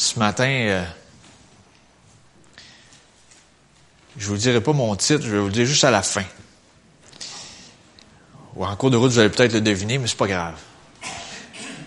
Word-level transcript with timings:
Ce 0.00 0.18
matin, 0.18 0.48
euh, 0.48 0.84
je 4.16 4.26
vous 4.28 4.38
dirai 4.38 4.62
pas 4.62 4.72
mon 4.72 4.96
titre, 4.96 5.22
je 5.22 5.30
vais 5.30 5.38
vous 5.38 5.48
le 5.48 5.52
dire 5.52 5.66
juste 5.66 5.84
à 5.84 5.90
la 5.90 6.00
fin. 6.00 6.24
Ou 8.56 8.64
en 8.64 8.74
cours 8.76 8.90
de 8.90 8.96
route, 8.96 9.10
vous 9.10 9.18
allez 9.18 9.28
peut-être 9.28 9.52
le 9.52 9.60
deviner, 9.60 9.98
mais 9.98 10.06
c'est 10.06 10.16
pas 10.16 10.26
grave. 10.26 10.58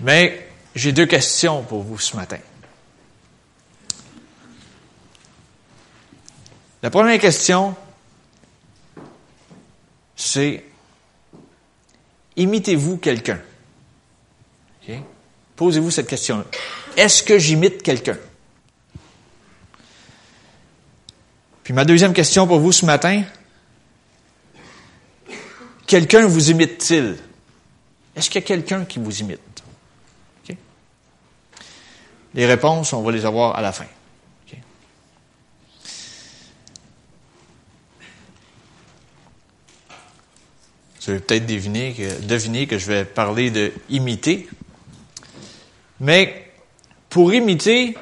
Mais 0.01 0.47
j'ai 0.75 0.91
deux 0.91 1.07
questions 1.07 1.63
pour 1.63 1.81
vous 1.81 1.97
ce 1.97 2.15
matin. 2.15 2.37
La 6.83 6.91
première 6.91 7.19
question, 7.19 7.75
c'est 10.15 10.63
imitez-vous 12.35 12.97
quelqu'un? 12.97 13.41
Posez-vous 15.55 15.89
cette 15.89 16.07
question-là. 16.07 16.45
Est-ce 16.95 17.23
que 17.23 17.39
j'imite 17.39 17.81
quelqu'un? 17.81 18.17
Puis 21.63 21.73
ma 21.73 21.85
deuxième 21.85 22.13
question 22.13 22.45
pour 22.45 22.59
vous 22.59 22.71
ce 22.71 22.85
matin, 22.85 23.23
quelqu'un 25.87 26.27
vous 26.27 26.51
imite-t-il? 26.51 27.17
Est-ce 28.15 28.29
qu'il 28.29 28.41
y 28.41 28.43
a 28.43 28.47
quelqu'un 28.47 28.85
qui 28.85 28.99
vous 28.99 29.19
imite? 29.21 29.39
Les 32.35 32.47
réponses, 32.47 32.93
on 32.93 33.03
va 33.03 33.11
les 33.11 33.25
avoir 33.25 33.55
à 33.55 33.61
la 33.61 33.71
fin. 33.71 33.85
Vous 40.99 41.09
avez 41.09 41.19
peut-être 41.19 41.45
deviné 41.45 41.93
que, 41.93 42.21
deviner 42.21 42.65
que 42.65 42.77
je 42.77 42.87
vais 42.87 43.03
parler 43.03 43.51
de 43.51 43.73
imiter. 43.89 44.47
Mais 45.99 46.52
pour 47.13 47.31
imiter, 47.31 47.93
tu 47.93 47.99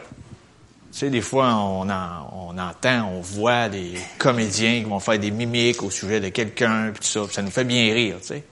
sais, 0.94 1.10
des 1.10 1.20
fois, 1.20 1.54
on, 1.54 1.90
on 1.90 2.58
entend, 2.58 3.10
on 3.10 3.20
voit 3.20 3.68
des 3.68 3.96
comédiens 4.18 4.80
qui 4.80 4.90
vont 4.90 5.02
faire 5.02 5.20
des 5.20 5.32
mimiques 5.32 5.84
au 5.84 5.90
sujet 5.90 6.22
de 6.22 6.30
quelqu'un, 6.30 6.92
puis 6.94 7.02
tout 7.02 7.08
ça, 7.08 7.28
ça 7.30 7.42
nous 7.42 7.52
fait 7.52 7.66
bien 7.66 7.94
rire, 7.94 8.20
tu 8.22 8.28
sais. 8.28 8.44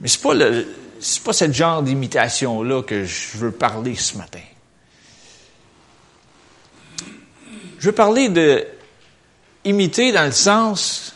Mais 0.00 0.08
c'est 0.08 0.20
pas 0.20 0.34
le, 0.34 0.66
c'est 0.98 1.22
pas 1.22 1.32
ce 1.32 1.52
genre 1.52 1.80
d'imitation-là 1.80 2.82
que 2.82 3.04
je 3.04 3.38
veux 3.38 3.52
parler 3.52 3.94
ce 3.94 4.18
matin. 4.18 4.42
Je 7.78 7.86
veux 7.86 7.94
parler 7.94 8.28
de 8.30 8.66
imiter 9.64 10.10
dans 10.10 10.26
le 10.26 10.32
sens 10.32 11.14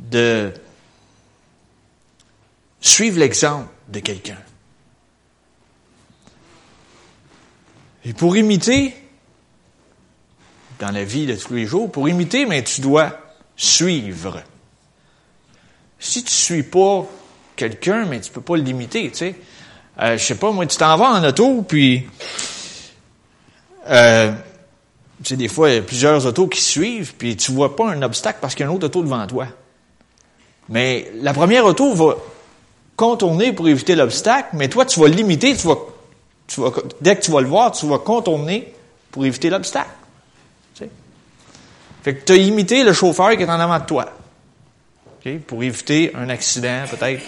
de 0.00 0.52
suivre 2.80 3.20
l'exemple 3.20 3.68
de 3.86 4.00
quelqu'un. 4.00 4.43
Et 8.04 8.12
pour 8.12 8.36
imiter, 8.36 8.94
dans 10.78 10.90
la 10.90 11.04
vie 11.04 11.26
de 11.26 11.34
tous 11.34 11.54
les 11.54 11.66
jours, 11.66 11.90
pour 11.90 12.08
imiter, 12.08 12.46
mais 12.46 12.62
tu 12.62 12.80
dois 12.80 13.18
suivre. 13.56 14.42
Si 15.98 16.22
tu 16.22 16.32
suis 16.32 16.62
pas 16.62 17.06
quelqu'un, 17.56 18.04
mais 18.04 18.20
tu 18.20 18.30
peux 18.30 18.40
pas 18.40 18.56
l'imiter, 18.56 19.10
tu 19.10 19.16
sais. 19.16 19.34
Euh, 20.00 20.18
je 20.18 20.24
sais 20.24 20.34
pas, 20.34 20.50
moi, 20.50 20.66
tu 20.66 20.76
t'en 20.76 20.96
vas 20.96 21.12
en 21.12 21.24
auto, 21.24 21.62
puis 21.62 22.04
euh, 23.88 24.32
tu 25.22 25.28
sais, 25.28 25.36
des 25.36 25.48
fois, 25.48 25.70
il 25.70 25.74
y 25.76 25.78
a 25.78 25.82
plusieurs 25.82 26.26
autos 26.26 26.48
qui 26.48 26.60
suivent, 26.60 27.14
puis 27.16 27.36
tu 27.36 27.52
vois 27.52 27.76
pas 27.76 27.88
un 27.88 28.02
obstacle 28.02 28.38
parce 28.40 28.54
qu'il 28.54 28.64
y 28.64 28.68
a 28.68 28.70
une 28.70 28.76
autre 28.76 28.86
auto 28.86 29.02
devant 29.02 29.26
toi. 29.26 29.46
Mais 30.68 31.10
la 31.20 31.32
première 31.32 31.64
auto 31.64 31.94
va 31.94 32.16
contourner 32.96 33.52
pour 33.52 33.68
éviter 33.68 33.94
l'obstacle, 33.94 34.48
mais 34.54 34.68
toi, 34.68 34.84
tu 34.84 34.98
vas 35.00 35.08
limiter, 35.08 35.56
tu 35.56 35.66
vas 35.68 35.78
dès 37.00 37.16
que 37.16 37.22
tu 37.22 37.30
vas 37.30 37.40
le 37.40 37.48
voir, 37.48 37.72
tu 37.72 37.86
vas 37.86 37.98
contourner 37.98 38.72
pour 39.10 39.24
éviter 39.24 39.50
l'obstacle. 39.50 39.90
Fait 42.02 42.16
que 42.16 42.24
tu 42.24 42.32
as 42.32 42.36
imité 42.36 42.84
le 42.84 42.92
chauffeur 42.92 43.34
qui 43.34 43.42
est 43.42 43.48
en 43.48 43.60
avant 43.60 43.78
de 43.78 43.86
toi. 43.86 44.12
Pour 45.46 45.62
éviter 45.62 46.14
un 46.14 46.28
accident, 46.28 46.84
peut-être, 46.90 47.22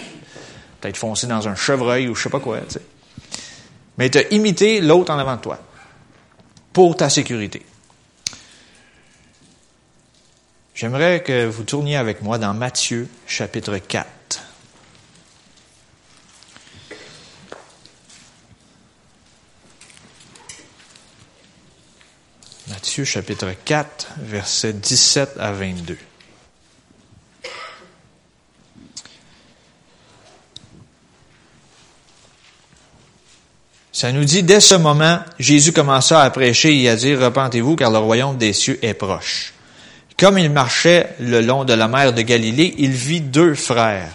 peut-être 0.79 0.97
foncer 0.97 1.25
dans 1.25 1.47
un 1.47 1.55
chevreuil 1.55 2.07
ou 2.07 2.13
je 2.13 2.21
sais 2.21 2.29
pas 2.29 2.39
quoi. 2.39 2.59
Mais 3.97 4.11
tu 4.11 4.19
as 4.19 4.31
imité 4.31 4.79
l'autre 4.79 5.11
en 5.11 5.17
avant 5.17 5.35
de 5.35 5.41
toi. 5.41 5.57
Pour 6.73 6.95
ta 6.95 7.09
sécurité. 7.09 7.65
J'aimerais 10.75 11.23
que 11.23 11.47
vous 11.47 11.63
tourniez 11.63 11.97
avec 11.97 12.21
moi 12.21 12.37
dans 12.37 12.53
Matthieu 12.53 13.09
chapitre 13.25 13.79
4. 13.79 14.07
Chapitre 23.05 23.53
4, 23.65 24.07
versets 24.21 24.73
17 24.73 25.31
à 25.39 25.51
22. 25.51 25.97
Ça 33.91 34.11
nous 34.11 34.25
dit, 34.25 34.43
dès 34.43 34.59
ce 34.59 34.75
moment, 34.75 35.19
Jésus 35.39 35.71
commença 35.71 36.21
à 36.21 36.29
prêcher 36.29 36.75
et 36.79 36.87
à 36.89 36.95
dire, 36.95 37.19
repentez-vous 37.19 37.75
car 37.75 37.89
le 37.89 37.97
royaume 37.97 38.37
des 38.37 38.53
cieux 38.53 38.77
est 38.83 38.93
proche. 38.93 39.53
Comme 40.19 40.37
il 40.37 40.51
marchait 40.51 41.15
le 41.19 41.41
long 41.41 41.65
de 41.65 41.73
la 41.73 41.87
mer 41.87 42.13
de 42.13 42.21
Galilée, 42.21 42.75
il 42.77 42.91
vit 42.91 43.21
deux 43.21 43.55
frères. 43.55 44.11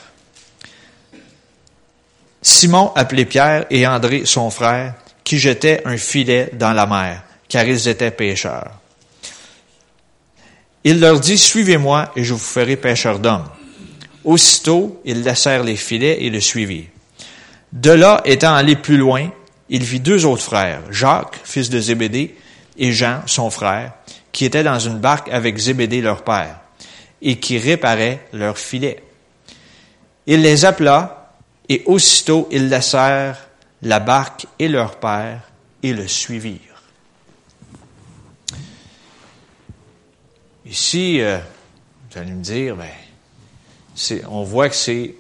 Simon 2.43 2.93
appelé 2.94 3.25
Pierre 3.25 3.66
et 3.70 3.87
André 3.87 4.22
son 4.25 4.50
frère, 4.50 4.94
qui 5.25 5.38
jetaient 5.38 5.82
un 5.84 5.97
filet 5.97 6.50
dans 6.54 6.72
la 6.72 6.87
mer 6.87 7.22
car 7.52 7.66
ils 7.66 7.86
étaient 7.86 8.10
pécheurs. 8.10 8.70
Il 10.84 11.00
leur 11.00 11.20
dit, 11.20 11.36
Suivez-moi 11.36 12.10
et 12.16 12.24
je 12.24 12.32
vous 12.32 12.38
ferai 12.38 12.76
pécheurs 12.76 13.18
d'hommes. 13.18 13.44
Aussitôt, 14.24 15.02
ils 15.04 15.22
laissèrent 15.22 15.62
les 15.62 15.76
filets 15.76 16.24
et 16.24 16.30
le 16.30 16.40
suivirent. 16.40 16.88
De 17.74 17.90
là, 17.90 18.22
étant 18.24 18.54
allé 18.54 18.74
plus 18.74 18.96
loin, 18.96 19.28
il 19.68 19.82
vit 19.82 20.00
deux 20.00 20.24
autres 20.24 20.42
frères, 20.42 20.80
Jacques, 20.90 21.38
fils 21.44 21.68
de 21.68 21.78
Zébédée, 21.78 22.34
et 22.78 22.90
Jean, 22.90 23.20
son 23.26 23.50
frère, 23.50 23.92
qui 24.32 24.46
étaient 24.46 24.64
dans 24.64 24.78
une 24.78 24.98
barque 24.98 25.28
avec 25.28 25.58
Zébédée 25.58 26.00
leur 26.00 26.24
père, 26.24 26.58
et 27.20 27.36
qui 27.38 27.58
réparaient 27.58 28.26
leurs 28.32 28.56
filets. 28.56 29.02
Il 30.26 30.40
les 30.40 30.64
appela, 30.64 31.34
et 31.69 31.82
aussitôt 31.84 32.48
ils 32.50 32.70
laissèrent 32.70 33.36
la 33.82 34.00
barque 34.00 34.46
et 34.58 34.69
leur 34.69 34.96
père, 34.96 35.42
et 35.82 35.92
le 35.92 36.08
suivirent. 36.08 36.72
Ici, 40.72 41.21
euh, 41.21 41.38
vous 42.10 42.19
allez 42.19 42.33
me 42.33 42.43
dire, 42.43 42.77
ben, 42.77 42.88
on 44.31 44.43
voit 44.43 44.71
que 44.71 44.75
c'est 44.75 45.15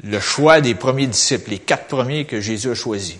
le 0.00 0.20
choix 0.20 0.60
des 0.60 0.76
premiers 0.76 1.08
disciples, 1.08 1.50
les 1.50 1.58
quatre 1.58 1.88
premiers 1.88 2.24
que 2.24 2.40
Jésus 2.40 2.70
a 2.70 2.76
choisis. 2.76 3.18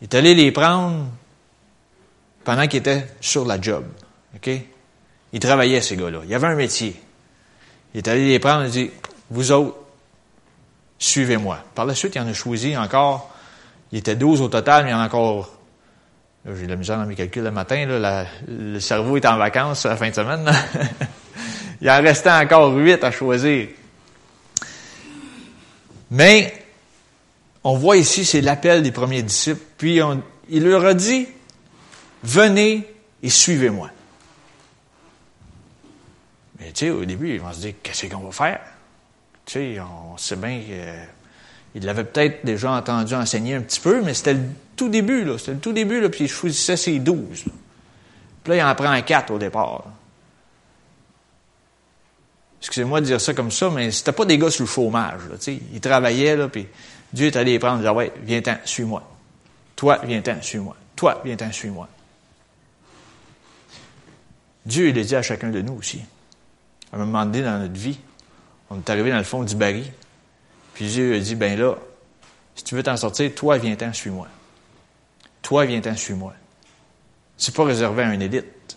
Il 0.00 0.04
est 0.04 0.14
allé 0.14 0.36
les 0.36 0.52
prendre 0.52 1.08
pendant 2.44 2.68
qu'ils 2.68 2.78
étaient 2.78 3.04
sur 3.20 3.44
la 3.44 3.60
job. 3.60 3.84
OK? 4.36 4.48
Il 5.32 5.40
travaillait, 5.40 5.80
ces 5.80 5.96
gars-là. 5.96 6.20
Il 6.22 6.30
y 6.30 6.34
avait 6.36 6.46
un 6.46 6.54
métier. 6.54 6.94
Il 7.94 7.98
est 7.98 8.06
allé 8.06 8.28
les 8.28 8.38
prendre 8.38 8.66
et 8.66 8.70
dit, 8.70 8.92
vous 9.30 9.50
autres, 9.50 9.76
suivez-moi. 11.00 11.64
Par 11.74 11.84
la 11.84 11.96
suite, 11.96 12.14
il 12.14 12.20
en 12.20 12.28
a 12.28 12.32
choisi 12.32 12.76
encore. 12.76 13.34
Il 13.90 13.98
était 13.98 14.14
12 14.14 14.40
au 14.40 14.48
total, 14.48 14.84
mais 14.84 14.90
il 14.90 14.92
y 14.92 14.96
en 14.96 15.00
a 15.00 15.06
encore 15.06 15.50
j'ai 16.54 16.66
de 16.66 16.70
la 16.70 16.76
misère 16.76 16.98
dans 16.98 17.06
mes 17.06 17.16
calculs 17.16 17.42
le 17.42 17.50
matin. 17.50 17.86
le 18.46 18.78
cerveau 18.78 19.16
est 19.16 19.26
en 19.26 19.36
vacances 19.36 19.84
la 19.84 19.96
fin 19.96 20.10
de 20.10 20.14
semaine. 20.14 20.48
Il 21.80 21.90
en 21.90 22.00
restait 22.00 22.30
encore 22.30 22.72
huit 22.74 23.02
à 23.02 23.10
choisir. 23.10 23.68
Mais 26.10 26.64
on 27.64 27.76
voit 27.76 27.96
ici, 27.96 28.24
c'est 28.24 28.40
l'appel 28.40 28.82
des 28.82 28.92
premiers 28.92 29.22
disciples. 29.22 29.60
Puis 29.76 30.00
il 30.48 30.64
leur 30.64 30.84
a 30.84 30.94
dit, 30.94 31.26
venez 32.22 32.86
et 33.22 33.28
suivez-moi. 33.28 33.90
Mais 36.60 36.72
tu 36.72 36.86
sais, 36.86 36.90
au 36.90 37.04
début, 37.04 37.34
ils 37.34 37.40
vont 37.40 37.52
se 37.52 37.60
dire, 37.60 37.74
qu'est-ce 37.82 38.06
qu'on 38.06 38.22
va 38.22 38.32
faire? 38.32 38.60
Tu 39.44 39.52
sais, 39.52 39.80
on 39.80 40.16
sait 40.16 40.36
bien 40.36 40.60
qu'il 40.60 41.84
l'avait 41.84 42.04
peut-être 42.04 42.46
déjà 42.46 42.70
entendu 42.70 43.14
enseigner 43.14 43.56
un 43.56 43.60
petit 43.60 43.80
peu, 43.80 44.00
mais 44.00 44.14
c'était 44.14 44.36
tout 44.76 44.88
début, 44.88 45.24
là. 45.24 45.38
C'était 45.38 45.52
le 45.52 45.58
tout 45.58 45.72
début, 45.72 46.00
là, 46.00 46.08
puis 46.08 46.24
il 46.24 46.28
choisissait 46.28 46.76
ses 46.76 46.98
douze. 46.98 47.44
Puis 48.44 48.52
là, 48.52 48.56
il 48.56 48.62
en 48.62 48.74
prend 48.74 49.02
quatre 49.02 49.32
au 49.32 49.38
départ. 49.38 49.84
Excusez-moi 52.60 53.00
de 53.00 53.06
dire 53.06 53.20
ça 53.20 53.34
comme 53.34 53.50
ça, 53.50 53.70
mais 53.70 53.90
c'était 53.90 54.12
pas 54.12 54.24
des 54.24 54.38
gars 54.38 54.50
sous 54.50 54.62
le 54.62 54.68
chômage, 54.68 55.20
là, 55.30 55.36
tu 55.36 55.42
sais. 55.42 55.60
Ils 55.72 55.80
travaillaient, 55.80 56.36
là, 56.36 56.48
puis 56.48 56.66
Dieu 57.12 57.26
est 57.26 57.36
allé 57.36 57.52
les 57.52 57.58
prendre, 57.58 57.82
il 57.82 57.90
ouais, 57.90 58.12
viens-t'en, 58.22 58.56
suis-moi. 58.64 59.02
Toi, 59.76 60.00
viens-t'en, 60.04 60.40
suis-moi. 60.42 60.76
Toi, 60.96 61.20
viens-t'en, 61.24 61.52
suis-moi. 61.52 61.88
Dieu, 64.64 64.88
il 64.88 64.94
le 64.94 65.04
dit 65.04 65.14
à 65.14 65.22
chacun 65.22 65.50
de 65.50 65.60
nous 65.60 65.74
aussi. 65.74 66.00
À 66.92 66.96
un 66.96 66.98
moment 67.00 67.24
donné 67.24 67.42
dans 67.42 67.58
notre 67.58 67.78
vie, 67.78 67.98
on 68.70 68.78
est 68.78 68.90
arrivé 68.90 69.10
dans 69.10 69.18
le 69.18 69.24
fond 69.24 69.44
du 69.44 69.54
baril, 69.54 69.92
puis 70.74 70.86
Dieu 70.86 71.14
a 71.14 71.18
dit, 71.18 71.34
ben 71.34 71.58
là, 71.58 71.76
Si 72.56 72.64
tu 72.64 72.74
veux 72.74 72.82
t'en 72.82 72.96
sortir, 72.96 73.32
toi, 73.34 73.58
viens-t'en, 73.58 73.92
suis-moi. 73.92 74.26
Toi, 75.46 75.64
viens-t'en, 75.64 75.94
suis-moi. 75.94 76.34
C'est 77.36 77.54
pas 77.54 77.62
réservé 77.62 78.02
à 78.02 78.12
une 78.12 78.20
élite 78.20 78.76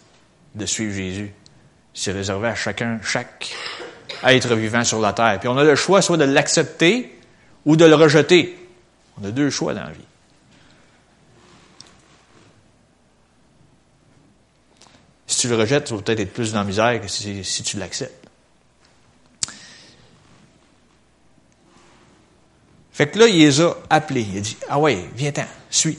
de 0.53 0.67
suivre 0.67 0.93
Jésus. 0.93 1.33
C'est 1.95 2.11
réservé 2.11 2.49
à 2.49 2.53
chacun, 2.53 2.99
chaque 3.01 3.55
être 4.23 4.53
vivant 4.53 4.83
sur 4.83 5.01
la 5.01 5.11
terre. 5.13 5.39
Puis 5.39 5.49
on 5.49 5.57
a 5.57 5.63
le 5.63 5.73
choix 5.75 6.03
soit 6.03 6.17
de 6.17 6.25
l'accepter 6.25 7.19
ou 7.65 7.75
de 7.75 7.85
le 7.85 7.95
rejeter. 7.95 8.55
On 9.19 9.25
a 9.25 9.31
deux 9.31 9.49
choix 9.49 9.73
dans 9.73 9.81
la 9.81 9.89
vie. 9.89 10.05
Si 15.25 15.39
tu 15.39 15.47
le 15.47 15.55
rejettes, 15.55 15.85
tu 15.85 15.95
vas 15.95 16.03
peut-être 16.03 16.19
être 16.19 16.33
plus 16.33 16.53
dans 16.53 16.59
la 16.59 16.65
misère 16.65 17.01
que 17.01 17.07
si, 17.07 17.43
si 17.43 17.63
tu 17.63 17.77
l'acceptes. 17.77 18.27
Fait 22.91 23.09
que 23.09 23.17
là, 23.17 23.27
il 23.27 23.39
les 23.39 23.59
a 23.59 23.75
appelés. 23.89 24.27
Il 24.31 24.37
a 24.37 24.41
dit, 24.41 24.57
ah 24.69 24.77
ouais, 24.77 25.09
viens-t'en, 25.15 25.47
suis. 25.71 25.97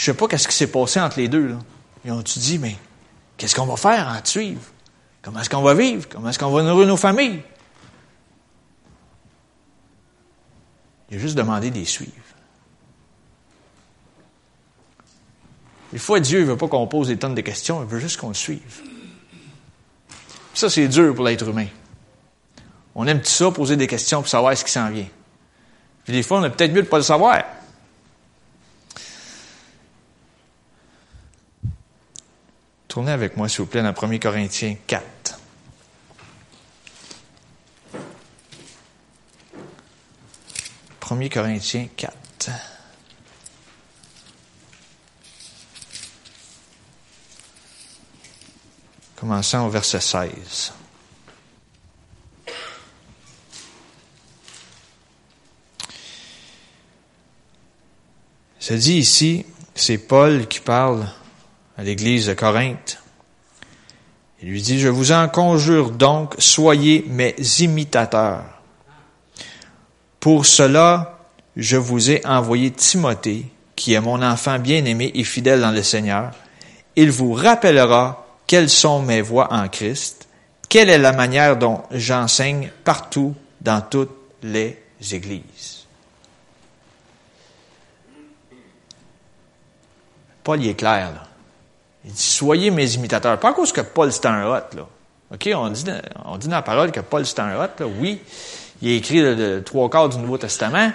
Je 0.00 0.06
sais 0.06 0.14
pas 0.14 0.28
qu'est-ce 0.28 0.48
qui 0.48 0.54
s'est 0.54 0.72
passé 0.72 0.98
entre 0.98 1.18
les 1.18 1.28
deux. 1.28 1.48
Là. 1.48 1.58
Ils 2.06 2.10
ont-tu 2.10 2.38
dit, 2.38 2.58
mais 2.58 2.74
qu'est-ce 3.36 3.54
qu'on 3.54 3.66
va 3.66 3.76
faire 3.76 4.08
en 4.08 4.18
te 4.22 4.30
suivre? 4.30 4.62
Comment 5.20 5.40
est-ce 5.40 5.50
qu'on 5.50 5.60
va 5.60 5.74
vivre? 5.74 6.08
Comment 6.08 6.30
est-ce 6.30 6.38
qu'on 6.38 6.50
va 6.50 6.62
nourrir 6.62 6.86
nos 6.86 6.96
familles? 6.96 7.42
Il 11.10 11.18
a 11.18 11.20
juste 11.20 11.36
demandé 11.36 11.70
de 11.70 11.74
les 11.74 11.84
suivre. 11.84 12.14
Des 15.92 15.98
fois, 15.98 16.18
Dieu 16.18 16.40
ne 16.40 16.44
veut 16.46 16.56
pas 16.56 16.68
qu'on 16.68 16.86
pose 16.86 17.08
des 17.08 17.18
tonnes 17.18 17.34
de 17.34 17.42
questions, 17.42 17.82
il 17.82 17.86
veut 17.86 18.00
juste 18.00 18.16
qu'on 18.16 18.28
le 18.28 18.34
suive. 18.34 18.80
Ça, 20.54 20.70
c'est 20.70 20.88
dur 20.88 21.14
pour 21.14 21.26
l'être 21.26 21.46
humain. 21.46 21.66
On 22.94 23.06
aime 23.06 23.20
tout 23.20 23.28
ça, 23.28 23.50
poser 23.50 23.76
des 23.76 23.86
questions 23.86 24.22
pour 24.22 24.30
savoir 24.30 24.56
ce 24.56 24.64
qui 24.64 24.72
s'en 24.72 24.88
vient. 24.88 25.08
Puis 26.04 26.14
des 26.14 26.22
fois, 26.22 26.38
on 26.38 26.42
a 26.44 26.48
peut-être 26.48 26.70
mieux 26.70 26.80
de 26.80 26.86
ne 26.86 26.90
pas 26.90 26.96
le 26.96 27.02
savoir. 27.02 27.44
Tournez 32.90 33.12
avec 33.12 33.36
moi, 33.36 33.48
s'il 33.48 33.60
vous 33.60 33.66
plaît, 33.66 33.84
dans 33.84 33.94
1 33.94 34.18
Corinthiens 34.18 34.74
4. 34.84 35.38
«1 41.12 41.28
Corinthiens 41.28 41.86
4. 41.96 42.50
Commençons 49.14 49.58
au 49.58 49.70
verset 49.70 50.00
16. 50.00 50.72
Ça 58.58 58.76
dit 58.76 58.94
ici, 58.94 59.46
c'est 59.76 59.98
Paul 59.98 60.48
qui 60.48 60.58
parle 60.58 61.08
à 61.80 61.82
l'église 61.82 62.26
de 62.26 62.34
Corinthe. 62.34 62.98
Il 64.42 64.50
lui 64.50 64.60
dit, 64.60 64.78
je 64.78 64.88
vous 64.88 65.12
en 65.12 65.30
conjure 65.30 65.90
donc, 65.90 66.34
soyez 66.36 67.06
mes 67.08 67.34
imitateurs. 67.60 68.44
Pour 70.20 70.44
cela, 70.44 71.20
je 71.56 71.78
vous 71.78 72.10
ai 72.10 72.20
envoyé 72.26 72.70
Timothée, 72.70 73.46
qui 73.76 73.94
est 73.94 74.00
mon 74.00 74.20
enfant 74.20 74.58
bien-aimé 74.58 75.10
et 75.14 75.24
fidèle 75.24 75.62
dans 75.62 75.70
le 75.70 75.82
Seigneur. 75.82 76.32
Il 76.96 77.10
vous 77.10 77.32
rappellera 77.32 78.26
quelles 78.46 78.68
sont 78.68 79.00
mes 79.00 79.22
voies 79.22 79.50
en 79.50 79.66
Christ, 79.68 80.28
quelle 80.68 80.90
est 80.90 80.98
la 80.98 81.12
manière 81.12 81.56
dont 81.56 81.80
j'enseigne 81.92 82.70
partout 82.84 83.34
dans 83.62 83.80
toutes 83.80 84.14
les 84.42 84.78
églises. 85.12 85.86
Paul 90.44 90.62
y 90.62 90.68
est 90.68 90.74
clair, 90.74 91.12
là. 91.14 91.29
Il 92.04 92.12
dit, 92.12 92.22
soyez 92.22 92.70
mes 92.70 92.94
imitateurs. 92.94 93.38
Pas 93.38 93.50
à 93.50 93.52
cause 93.52 93.72
que 93.72 93.80
Paul 93.80 94.12
c'est 94.12 94.26
un 94.26 94.46
hot, 94.46 94.76
là. 94.76 94.88
OK, 95.32 95.48
on 95.54 95.68
dit, 95.68 95.84
on 96.24 96.38
dit 96.38 96.48
dans 96.48 96.56
la 96.56 96.62
parole 96.62 96.90
que 96.90 97.00
Paul 97.00 97.24
c'est 97.26 97.38
un 97.40 97.56
hot, 97.56 97.68
là. 97.78 97.86
Oui, 97.86 98.20
il 98.82 98.92
a 98.92 98.94
écrit 98.94 99.20
le, 99.20 99.62
trois 99.62 99.88
quarts 99.90 100.08
du 100.08 100.18
Nouveau 100.18 100.38
Testament. 100.38 100.92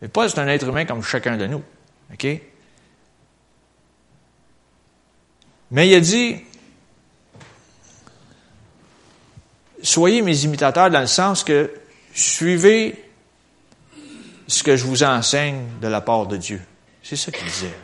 Mais 0.00 0.08
Paul 0.08 0.30
c'est 0.30 0.38
un 0.38 0.48
être 0.48 0.66
humain 0.66 0.84
comme 0.84 1.02
chacun 1.02 1.36
de 1.36 1.46
nous. 1.46 1.62
OK? 2.12 2.26
Mais 5.70 5.88
il 5.88 5.94
a 5.94 6.00
dit, 6.00 6.36
soyez 9.82 10.22
mes 10.22 10.44
imitateurs 10.44 10.90
dans 10.90 11.00
le 11.00 11.06
sens 11.06 11.44
que 11.44 11.70
suivez 12.14 13.04
ce 14.46 14.62
que 14.62 14.76
je 14.76 14.84
vous 14.84 15.02
enseigne 15.02 15.66
de 15.82 15.88
la 15.88 16.00
part 16.00 16.26
de 16.26 16.36
Dieu. 16.36 16.60
C'est 17.02 17.16
ça 17.16 17.30
qu'il 17.30 17.46
disait. 17.46 17.74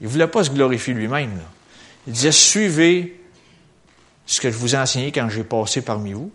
Il 0.00 0.06
ne 0.06 0.12
voulait 0.12 0.26
pas 0.26 0.44
se 0.44 0.50
glorifier 0.50 0.94
lui-même. 0.94 1.40
Il 2.06 2.12
disait, 2.12 2.32
suivez 2.32 3.20
ce 4.26 4.40
que 4.40 4.50
je 4.50 4.56
vous 4.56 4.74
ai 4.74 4.78
enseigné 4.78 5.12
quand 5.12 5.28
j'ai 5.28 5.44
passé 5.44 5.82
parmi 5.82 6.12
vous. 6.12 6.30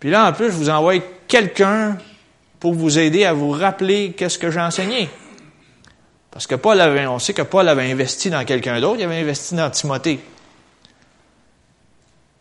Puis 0.00 0.10
là, 0.10 0.28
en 0.28 0.32
plus, 0.32 0.46
je 0.46 0.56
vous 0.56 0.70
envoie 0.70 0.98
quelqu'un 1.26 1.98
pour 2.60 2.74
vous 2.74 2.98
aider 2.98 3.24
à 3.24 3.32
vous 3.32 3.50
rappeler 3.50 4.12
qu'est-ce 4.16 4.38
que 4.38 4.50
j'ai 4.50 4.60
enseigné. 4.60 5.08
Parce 6.30 6.46
que 6.46 6.54
Paul 6.54 6.80
avait, 6.80 7.06
on 7.06 7.18
sait 7.18 7.34
que 7.34 7.42
Paul 7.42 7.68
avait 7.68 7.90
investi 7.90 8.30
dans 8.30 8.44
quelqu'un 8.44 8.80
d'autre, 8.80 9.00
il 9.00 9.04
avait 9.04 9.20
investi 9.20 9.54
dans 9.54 9.70
Timothée. 9.70 10.20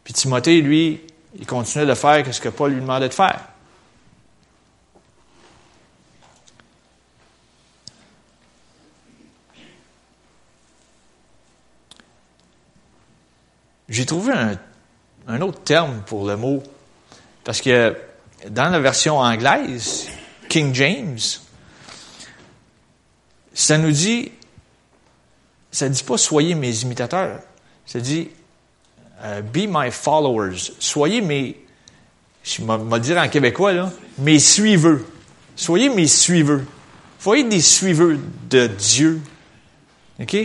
Puis 0.04 0.14
Timothée, 0.14 0.62
lui, 0.62 1.02
il 1.40 1.46
continuait 1.46 1.86
de 1.86 1.94
faire 1.94 2.24
ce 2.34 2.40
que 2.40 2.50
Paul 2.50 2.74
lui 2.74 2.82
demandait 2.82 3.10
de 3.10 3.14
faire. 3.14 3.40
J'ai 13.90 14.06
trouvé 14.06 14.34
un, 15.28 15.42
autre 15.42 15.62
terme 15.64 16.02
pour 16.06 16.28
le 16.28 16.36
mot, 16.38 16.62
parce 17.44 17.62
que 17.62 17.96
dans 18.50 18.70
la 18.70 18.80
version 18.80 19.18
anglaise, 19.20 20.08
King 20.50 20.74
James, 20.74 21.20
ça 23.54 23.78
nous 23.78 23.92
dit, 23.92 24.32
ça 25.72 25.88
ne 25.90 25.94
dit 25.94 26.04
pas 26.04 26.18
soyez 26.18 26.56
mes 26.56 26.82
imitateurs, 26.82 27.40
ça 27.86 28.00
dit 28.00 28.30
euh, 29.24 29.42
be 29.42 29.68
my 29.68 29.90
followers, 29.92 30.74
soyez 30.80 31.22
mes, 31.22 31.58
je 32.44 32.62
vais 32.62 33.00
dire 33.00 33.18
en 33.18 33.28
québécois, 33.28 33.74
là, 33.74 33.92
mes 34.20 34.40
suiveurs. 34.40 35.00
Soyez 35.56 35.90
mes 35.90 36.08
suiveurs. 36.08 36.62
Soyez 37.20 37.44
des 37.44 37.62
suiveurs 37.62 38.18
de 38.50 38.68
Dieu. 38.68 39.22
OK? 40.20 40.38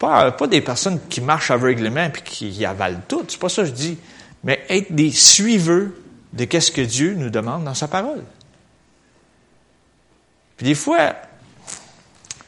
Pas, 0.00 0.32
des 0.50 0.62
personnes 0.62 0.98
qui 1.10 1.20
marchent 1.20 1.50
aveuglément 1.50 2.06
et 2.06 2.22
qui 2.24 2.64
avalent 2.64 3.02
tout. 3.06 3.22
C'est 3.28 3.38
pas 3.38 3.50
ça 3.50 3.62
que 3.62 3.68
je 3.68 3.74
dis. 3.74 3.98
Mais 4.42 4.64
être 4.70 4.94
des 4.94 5.10
suiveurs 5.10 5.88
de 6.32 6.44
qu'est-ce 6.46 6.72
que 6.72 6.80
Dieu 6.80 7.14
nous 7.14 7.28
demande 7.28 7.64
dans 7.64 7.74
sa 7.74 7.86
parole. 7.86 8.24
Puis 10.56 10.66
des 10.66 10.74
fois, 10.74 11.16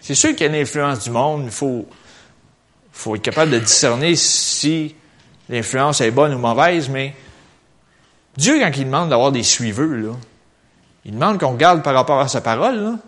c'est 0.00 0.14
sûr 0.14 0.30
qu'il 0.30 0.40
y 0.40 0.44
a 0.44 0.46
une 0.46 0.62
influence 0.62 1.04
du 1.04 1.10
monde. 1.10 1.44
Il 1.44 1.50
faut, 1.50 1.86
être 3.16 3.22
capable 3.22 3.50
de 3.50 3.58
discerner 3.58 4.16
si 4.16 4.94
l'influence 5.50 6.00
est 6.00 6.10
bonne 6.10 6.32
ou 6.32 6.38
mauvaise, 6.38 6.88
mais 6.88 7.14
Dieu, 8.34 8.60
quand 8.60 8.70
il 8.74 8.86
demande 8.86 9.10
d'avoir 9.10 9.30
des 9.30 9.42
suiveurs, 9.42 9.88
là, 9.88 10.16
il 11.04 11.12
demande 11.12 11.38
qu'on 11.38 11.52
regarde 11.52 11.82
par 11.82 11.92
rapport 11.92 12.20
à 12.20 12.28
sa 12.28 12.40
parole, 12.40 12.76
là, 12.76 12.98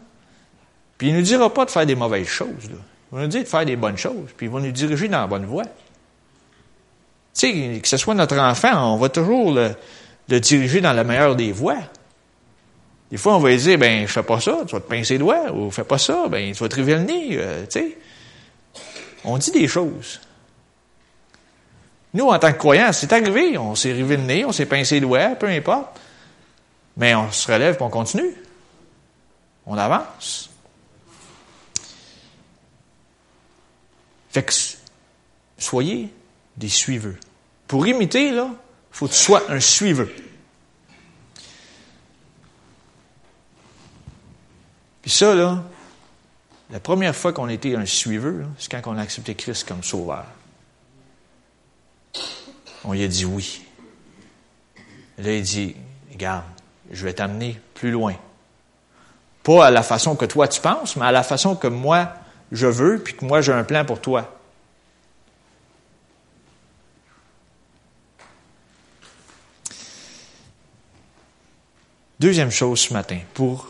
puis 0.99 1.09
il 1.09 1.15
ne 1.15 1.21
nous 1.21 1.25
dira 1.25 1.53
pas 1.53 1.65
de 1.65 1.71
faire 1.71 1.87
des 1.87 1.95
mauvaises 1.95 2.27
choses. 2.27 2.69
Là. 2.71 2.77
Il 3.15 3.19
va 3.19 3.23
nous 3.23 3.29
dire 3.29 3.43
de 3.45 3.49
faire 3.49 3.65
des 3.65 3.77
bonnes 3.77 3.97
choses, 3.97 4.31
puis 4.37 4.47
il 4.47 4.53
va 4.53 4.59
nous 4.59 4.73
diriger 4.73 5.07
dans 5.07 5.21
la 5.21 5.29
bonne 5.29 5.47
voie. 5.47 5.63
Tu 5.63 5.71
sais, 7.33 7.81
que 7.81 7.87
ce 7.87 7.97
soit 7.97 8.13
notre 8.13 8.37
enfant, 8.37 8.93
on 8.93 8.97
va 8.97 9.09
toujours 9.09 9.53
le, 9.53 10.41
diriger 10.41 10.81
dans 10.81 10.93
la 10.93 11.05
meilleure 11.05 11.37
des 11.37 11.53
voies. 11.53 11.79
Des 13.13 13.17
fois, 13.17 13.37
on 13.37 13.39
va 13.39 13.51
lui 13.51 13.57
dire, 13.57 13.79
ben, 13.79 14.09
fais 14.09 14.25
pas 14.25 14.41
ça, 14.41 14.59
tu 14.67 14.75
vas 14.75 14.81
te 14.81 14.89
pincer 14.89 15.15
les 15.15 15.19
doigts, 15.21 15.53
ou 15.53 15.71
fais 15.71 15.85
pas 15.85 15.99
ça, 15.99 16.27
ben, 16.29 16.53
tu 16.53 16.61
vas 16.61 16.69
te 16.69 16.75
river 16.75 16.95
le 16.95 17.03
nez, 17.03 17.29
euh, 17.35 17.65
tu 17.67 17.79
sais. 17.79 17.99
On 19.25 19.39
dit 19.39 19.53
des 19.53 19.69
choses. 19.69 20.21
Nous, 22.15 22.27
en 22.27 22.39
tant 22.41 22.53
que 22.53 22.59
croyants, 22.59 22.93
c'est 22.93 23.13
arrivé, 23.13 23.57
on 23.57 23.77
s'est 23.77 23.93
rivé 23.93 24.17
le 24.17 24.25
nez, 24.25 24.45
on 24.45 24.51
s'est 24.51 24.67
pincé 24.67 24.97
les 24.97 25.03
doigts, 25.03 25.37
peu 25.37 25.47
importe. 25.47 26.01
Mais 26.97 27.15
on 27.15 27.31
se 27.31 27.51
relève 27.51 27.77
et 27.79 27.83
on 27.83 27.91
continue. 27.91 28.35
On 29.67 29.79
avance. 29.79 30.51
Fait 34.35 34.43
que, 34.43 34.53
soyez 35.59 36.13
des 36.57 36.69
suiveurs. 36.69 37.15
Pour 37.69 37.87
imiter, 37.87 38.33
là, 38.33 38.51
faut 38.91 39.07
que 39.07 39.13
tu 39.13 39.19
sois 39.19 39.49
un 39.49 39.61
suiveur. 39.61 40.09
Puis 45.03 45.11
ça, 45.13 45.37
là, 45.37 45.63
la 46.71 46.81
première 46.81 47.15
fois 47.15 47.33
qu'on 47.33 47.49
était 47.49 47.77
un 47.77 47.87
suiveur, 47.87 48.49
c'est 48.59 48.69
quand 48.73 48.83
on 48.91 48.99
a 48.99 49.03
accepté 49.03 49.37
Christ 49.37 49.69
comme 49.69 49.85
sauveur. 49.85 50.25
On 52.83 52.93
lui 52.93 53.05
a 53.05 53.09
dit 53.09 53.25
oui. 53.25 53.63
Là, 55.19 55.33
il 55.33 55.43
dit, 55.45 55.77
regarde, 56.11 56.43
je 56.91 57.05
vais 57.05 57.13
t'amener 57.13 57.61
plus 57.75 57.93
loin. 57.93 58.17
Pas 59.45 59.67
à 59.67 59.71
la 59.71 59.85
façon 59.85 60.17
que 60.17 60.25
toi 60.25 60.49
tu 60.49 60.61
penses, 60.61 60.97
mais 60.97 61.07
à 61.07 61.13
la 61.13 61.23
façon 61.23 61.55
que 61.55 61.69
moi 61.69 62.24
je 62.55 62.67
veux, 62.67 62.99
puis 62.99 63.15
que 63.15 63.25
moi 63.25 63.41
j'ai 63.41 63.53
un 63.53 63.65
plan 63.65 63.85
pour 63.85 64.01
toi. 64.01 64.35
Deuxième 72.21 72.51
chose 72.51 72.81
ce 72.81 72.93
matin, 72.93 73.19
pour, 73.35 73.69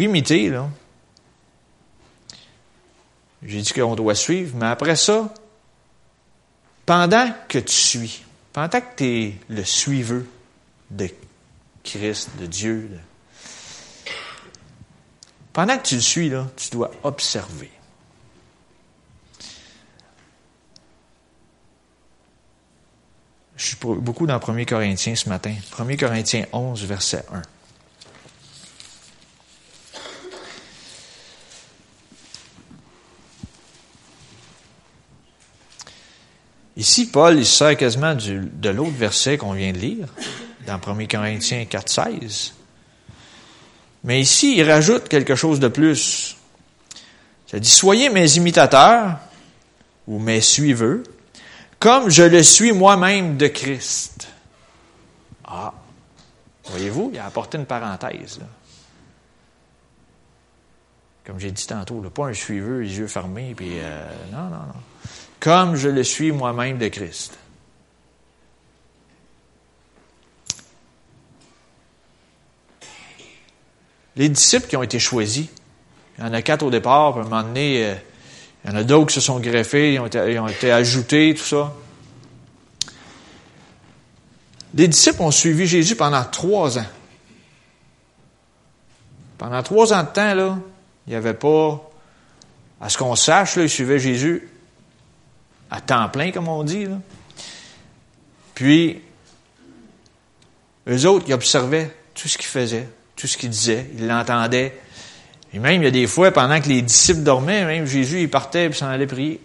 imiter, 0.00 0.50
là, 0.50 0.68
j'ai 3.42 3.62
dit 3.62 3.72
qu'on 3.72 3.94
doit 3.94 4.14
suivre, 4.14 4.56
mais 4.56 4.66
après 4.66 4.96
ça, 4.96 5.32
pendant 6.84 7.32
que 7.48 7.58
tu 7.58 7.72
suis, 7.72 8.24
pendant 8.52 8.80
que 8.80 8.96
tu 8.96 9.04
es 9.04 9.34
le 9.48 9.64
suiveux 9.64 10.28
de 10.90 11.08
Christ, 11.82 12.30
de 12.38 12.46
Dieu, 12.46 12.90
pendant 15.54 15.78
que 15.78 15.86
tu 15.86 15.94
le 15.94 16.00
suis, 16.00 16.28
là, 16.28 16.46
tu 16.56 16.68
dois 16.70 16.90
observer. 17.04 17.70
Je 23.56 23.64
suis 23.64 23.76
beaucoup 23.80 24.26
dans 24.26 24.40
1 24.40 24.64
Corinthiens 24.64 25.14
ce 25.14 25.28
matin. 25.28 25.54
1 25.78 25.96
Corinthiens 25.96 26.44
11, 26.52 26.84
verset 26.84 27.24
1. 27.32 27.42
Ici, 36.76 37.06
Paul, 37.06 37.38
il 37.38 37.46
sert 37.46 37.76
quasiment 37.76 38.16
de 38.16 38.68
l'autre 38.70 38.90
verset 38.90 39.38
qu'on 39.38 39.52
vient 39.52 39.72
de 39.72 39.78
lire, 39.78 40.08
dans 40.66 40.80
1 40.84 41.06
Corinthiens 41.06 41.64
4, 41.64 41.88
16. 41.88 42.54
Mais 44.04 44.20
ici, 44.20 44.56
il 44.56 44.70
rajoute 44.70 45.08
quelque 45.08 45.34
chose 45.34 45.60
de 45.60 45.68
plus. 45.68 46.36
Ça 47.46 47.58
dit, 47.58 47.70
soyez 47.70 48.10
mes 48.10 48.36
imitateurs, 48.36 49.18
ou 50.06 50.18
mes 50.18 50.40
suiveux, 50.40 51.02
comme 51.78 52.10
je 52.10 52.22
le 52.22 52.42
suis 52.42 52.72
moi-même 52.72 53.36
de 53.36 53.46
Christ. 53.46 54.28
Ah, 55.44 55.72
voyez-vous, 56.64 57.10
il 57.14 57.18
a 57.18 57.26
apporté 57.26 57.58
une 57.58 57.66
parenthèse. 57.66 58.40
Comme 61.24 61.40
j'ai 61.40 61.50
dit 61.50 61.66
tantôt, 61.66 62.00
pas 62.10 62.26
un 62.26 62.34
suiveux, 62.34 62.80
les 62.80 62.98
yeux 62.98 63.08
fermés, 63.08 63.54
puis 63.56 63.78
euh, 63.80 64.06
non, 64.30 64.42
non, 64.44 64.50
non 64.50 64.80
comme 65.44 65.76
je 65.76 65.90
le 65.90 66.02
suis 66.02 66.32
moi-même 66.32 66.78
de 66.78 66.88
Christ. 66.88 67.36
Les 74.16 74.28
disciples 74.28 74.68
qui 74.68 74.76
ont 74.76 74.82
été 74.82 74.98
choisis, 74.98 75.48
il 76.18 76.24
y 76.24 76.26
en 76.26 76.32
a 76.32 76.42
quatre 76.42 76.62
au 76.62 76.70
départ, 76.70 77.12
puis 77.12 77.22
à 77.22 77.26
un 77.26 77.28
moment 77.28 77.42
donné, 77.42 77.84
euh, 77.84 77.94
il 78.64 78.70
y 78.70 78.74
en 78.74 78.76
a 78.76 78.84
d'autres 78.84 79.08
qui 79.08 79.14
se 79.14 79.20
sont 79.20 79.40
greffés, 79.40 79.94
ils 79.94 80.00
ont, 80.00 80.06
été, 80.06 80.70
ajoutés, 80.70 81.34
tout 81.36 81.44
ça. 81.44 81.72
Les 84.74 84.88
disciples 84.88 85.22
ont 85.22 85.30
suivi 85.30 85.66
Jésus 85.66 85.96
pendant 85.96 86.24
trois 86.24 86.78
ans. 86.78 86.86
Pendant 89.38 89.62
trois 89.62 89.92
ans 89.92 90.02
de 90.02 90.08
temps, 90.08 90.34
là, 90.34 90.58
il 91.06 91.10
n'y 91.10 91.16
avait 91.16 91.34
pas, 91.34 91.90
à 92.80 92.88
ce 92.88 92.96
qu'on 92.96 93.16
sache, 93.16 93.56
là, 93.56 93.64
ils 93.64 93.70
suivaient 93.70 93.98
Jésus 93.98 94.48
à 95.70 95.80
temps 95.80 96.08
plein, 96.08 96.30
comme 96.30 96.48
on 96.48 96.62
dit. 96.62 96.86
Puis, 98.54 99.02
eux 100.88 101.06
autres, 101.06 101.24
ils 101.28 101.34
observaient 101.34 101.94
tout 102.14 102.28
ce 102.28 102.38
qu'il 102.38 102.46
faisait, 102.46 102.88
tout 103.24 103.28
ce 103.28 103.38
qu'il 103.38 103.48
disait, 103.48 103.86
ils 103.96 104.06
l'entendaient. 104.06 104.78
Et 105.54 105.58
même, 105.58 105.80
il 105.80 105.86
y 105.86 105.88
a 105.88 105.90
des 105.90 106.06
fois, 106.06 106.30
pendant 106.30 106.60
que 106.60 106.68
les 106.68 106.82
disciples 106.82 107.22
dormaient, 107.22 107.64
même 107.64 107.86
Jésus, 107.86 108.20
il 108.20 108.28
partait 108.28 108.66
et 108.66 108.72
s'en 108.72 108.88
allait 108.88 109.06
prier. 109.06 109.40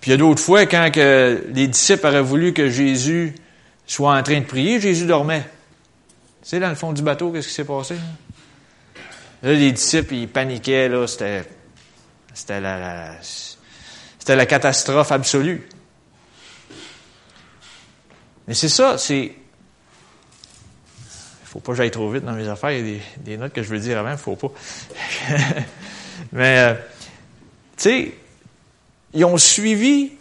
Puis 0.00 0.10
il 0.10 0.10
y 0.10 0.14
a 0.14 0.16
d'autres 0.16 0.42
fois, 0.42 0.66
quand 0.66 0.90
que 0.92 1.46
les 1.54 1.68
disciples 1.68 2.04
auraient 2.04 2.20
voulu 2.20 2.52
que 2.52 2.68
Jésus 2.68 3.32
soit 3.86 4.12
en 4.12 4.20
train 4.24 4.40
de 4.40 4.44
prier, 4.44 4.80
Jésus 4.80 5.06
dormait. 5.06 5.44
Tu 6.42 6.48
sais, 6.48 6.58
dans 6.58 6.70
le 6.70 6.74
fond 6.74 6.92
du 6.92 7.02
bateau, 7.02 7.30
qu'est-ce 7.30 7.46
qui 7.46 7.54
s'est 7.54 7.64
passé? 7.64 7.94
Là, 9.44 9.52
les 9.52 9.70
disciples, 9.70 10.14
ils 10.14 10.28
paniquaient, 10.28 10.88
là, 10.88 11.06
c'était 11.06 11.44
c'était 12.34 12.60
la, 12.60 13.12
c'était 13.22 14.34
la 14.34 14.46
catastrophe 14.46 15.12
absolue. 15.12 15.68
Mais 18.48 18.54
c'est 18.54 18.68
ça, 18.68 18.98
c'est. 18.98 19.32
Faut 21.58 21.62
pas 21.62 21.72
que 21.72 21.78
j'aille 21.78 21.90
trop 21.90 22.08
vite 22.08 22.24
dans 22.24 22.34
mes 22.34 22.46
affaires. 22.46 22.70
Il 22.70 22.88
y 22.88 22.96
a 22.96 23.00
des, 23.16 23.36
notes 23.36 23.52
que 23.52 23.64
je 23.64 23.68
veux 23.68 23.80
dire 23.80 23.98
avant, 23.98 24.12
il 24.12 24.16
faut 24.16 24.36
pas. 24.36 24.52
Mais, 26.32 26.58
euh, 26.58 26.74
tu 27.76 27.82
sais, 27.82 28.14
ils 29.12 29.24
ont 29.24 29.36
suivi, 29.38 30.12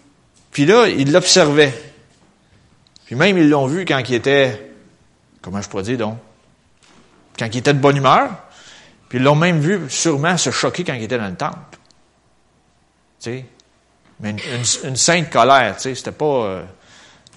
puis 0.49 0.65
là, 0.65 0.87
ils 0.87 1.11
l'observaient. 1.11 1.79
Puis 3.05 3.15
même, 3.15 3.37
ils 3.37 3.47
l'ont 3.47 3.67
vu 3.67 3.85
quand 3.85 3.99
il 3.99 4.15
était, 4.15 4.73
comment 5.39 5.61
je 5.61 5.69
pourrais 5.69 5.83
dire 5.83 5.99
donc, 5.99 6.17
quand 7.37 7.45
il 7.45 7.57
était 7.57 7.75
de 7.75 7.79
bonne 7.79 7.97
humeur, 7.97 8.31
puis 9.07 9.19
ils 9.19 9.23
l'ont 9.23 9.35
même 9.35 9.59
vu 9.59 9.87
sûrement 9.91 10.37
se 10.37 10.49
choquer 10.49 10.83
quand 10.83 10.93
il 10.93 11.03
était 11.03 11.19
dans 11.19 11.29
le 11.29 11.35
temple. 11.35 11.77
Tu 13.19 13.43
Mais 14.21 14.31
une, 14.83 14.95
sainte 14.95 15.29
colère, 15.29 15.75
tu 15.75 15.83
sais, 15.83 15.93
c'était 15.93 16.11
pas, 16.11 16.25
euh, 16.25 16.63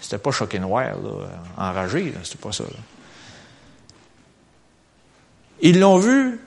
c'était 0.00 0.16
pas 0.16 0.30
choqué 0.30 0.59
noir, 0.59 0.87
là, 0.87 1.28
enragé, 1.59 2.14
c'était 2.23 2.38
pas 2.38 2.52
ça. 2.52 2.64
Ils 5.62 5.79
l'ont 5.79 5.99
vu, 5.99 6.40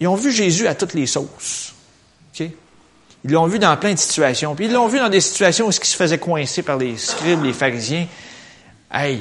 ils 0.00 0.08
ont 0.08 0.14
vu 0.14 0.32
Jésus 0.32 0.66
à 0.66 0.74
toutes 0.74 0.94
les 0.94 1.06
sauces. 1.06 1.72
Ils 3.24 3.32
l'ont 3.32 3.46
vu 3.46 3.58
dans 3.58 3.76
plein 3.76 3.92
de 3.92 3.98
situations. 3.98 4.54
Puis 4.54 4.66
ils 4.66 4.72
l'ont 4.72 4.86
vu 4.86 5.00
dans 5.00 5.08
des 5.08 5.20
situations 5.20 5.66
où 5.66 5.70
il 5.70 5.74
se 5.74 5.96
faisait 5.96 6.18
coincer 6.18 6.62
par 6.62 6.76
les 6.76 6.96
scribes, 6.96 7.42
les 7.42 7.52
pharisiens. 7.52 8.06
Hey, 8.92 9.20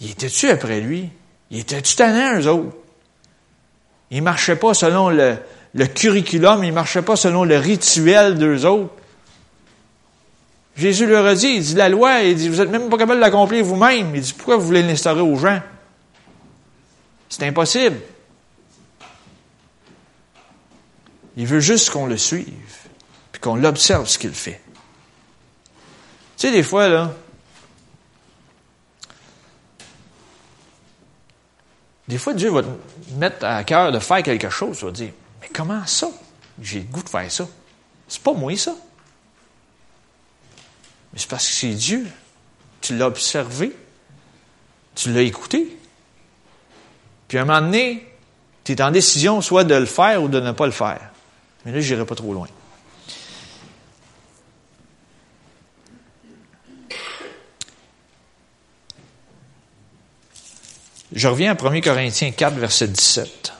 il 0.00 0.10
était-tu 0.10 0.48
après 0.48 0.80
lui? 0.80 1.10
Il 1.52 1.60
était-tu 1.60 1.94
tannant, 1.94 2.40
eux 2.40 2.48
autres? 2.48 2.76
Il 4.10 4.22
marchait 4.22 4.56
pas 4.56 4.74
selon 4.74 5.10
le, 5.10 5.36
le 5.74 5.86
curriculum, 5.86 6.64
il 6.64 6.72
marchait 6.72 7.02
pas 7.02 7.14
selon 7.14 7.44
le 7.44 7.56
rituel 7.56 8.36
d'eux 8.36 8.64
autres. 8.64 8.92
Jésus 10.76 11.06
leur 11.06 11.24
a 11.24 11.34
dit, 11.36 11.46
il 11.46 11.62
dit 11.62 11.74
la 11.74 11.88
loi, 11.88 12.22
il 12.22 12.34
dit, 12.34 12.48
vous 12.48 12.56
n'êtes 12.56 12.70
même 12.70 12.88
pas 12.90 12.98
capable 12.98 13.20
de 13.20 13.24
l'accomplir 13.24 13.64
vous-même. 13.64 14.12
Il 14.14 14.22
dit, 14.22 14.32
pourquoi 14.32 14.56
vous 14.56 14.66
voulez 14.66 14.82
l'instaurer 14.82 15.20
aux 15.20 15.36
gens? 15.36 15.60
C'est 17.28 17.44
impossible. 17.44 17.98
Il 21.36 21.46
veut 21.46 21.60
juste 21.60 21.90
qu'on 21.90 22.06
le 22.06 22.16
suive, 22.16 22.88
puis 23.30 23.40
qu'on 23.40 23.56
l'observe 23.56 24.08
ce 24.08 24.18
qu'il 24.18 24.32
fait. 24.32 24.60
Tu 26.36 26.48
sais, 26.48 26.52
des 26.52 26.62
fois, 26.62 26.88
là, 26.88 27.12
des 32.08 32.18
fois, 32.18 32.34
Dieu 32.34 32.50
va 32.50 32.62
te 32.62 32.68
mettre 33.16 33.44
à 33.44 33.62
cœur 33.64 33.92
de 33.92 33.98
faire 33.98 34.22
quelque 34.22 34.50
chose, 34.50 34.78
tu 34.78 34.84
vas 34.86 34.90
dire, 34.90 35.12
mais 35.40 35.48
comment 35.52 35.86
ça? 35.86 36.08
J'ai 36.60 36.80
le 36.80 36.86
goût 36.86 37.02
de 37.02 37.08
faire 37.08 37.30
ça. 37.30 37.46
C'est 38.08 38.22
pas 38.22 38.32
moi, 38.32 38.56
ça. 38.56 38.74
Mais 41.12 41.18
c'est 41.18 41.28
parce 41.28 41.46
que 41.46 41.52
c'est 41.52 41.74
Dieu. 41.74 42.06
Tu 42.80 42.96
l'as 42.96 43.06
observé. 43.06 43.76
Tu 44.94 45.12
l'as 45.12 45.22
écouté. 45.22 45.76
Puis 47.28 47.38
à 47.38 47.42
un 47.42 47.44
moment 47.44 47.60
donné, 47.60 48.10
tu 48.64 48.72
es 48.72 48.82
en 48.82 48.90
décision 48.90 49.40
soit 49.42 49.64
de 49.64 49.74
le 49.74 49.86
faire 49.86 50.22
ou 50.22 50.28
de 50.28 50.40
ne 50.40 50.52
pas 50.52 50.66
le 50.66 50.72
faire. 50.72 51.10
Mais 51.66 51.72
là, 51.72 51.80
je 51.80 51.92
n'irai 51.92 52.06
pas 52.06 52.14
trop 52.14 52.32
loin. 52.32 52.48
Je 61.12 61.28
reviens 61.28 61.54
à 61.54 61.66
1 61.70 61.80
Corinthiens 61.82 62.30
4, 62.30 62.54
verset 62.54 62.88
17. 62.88 63.52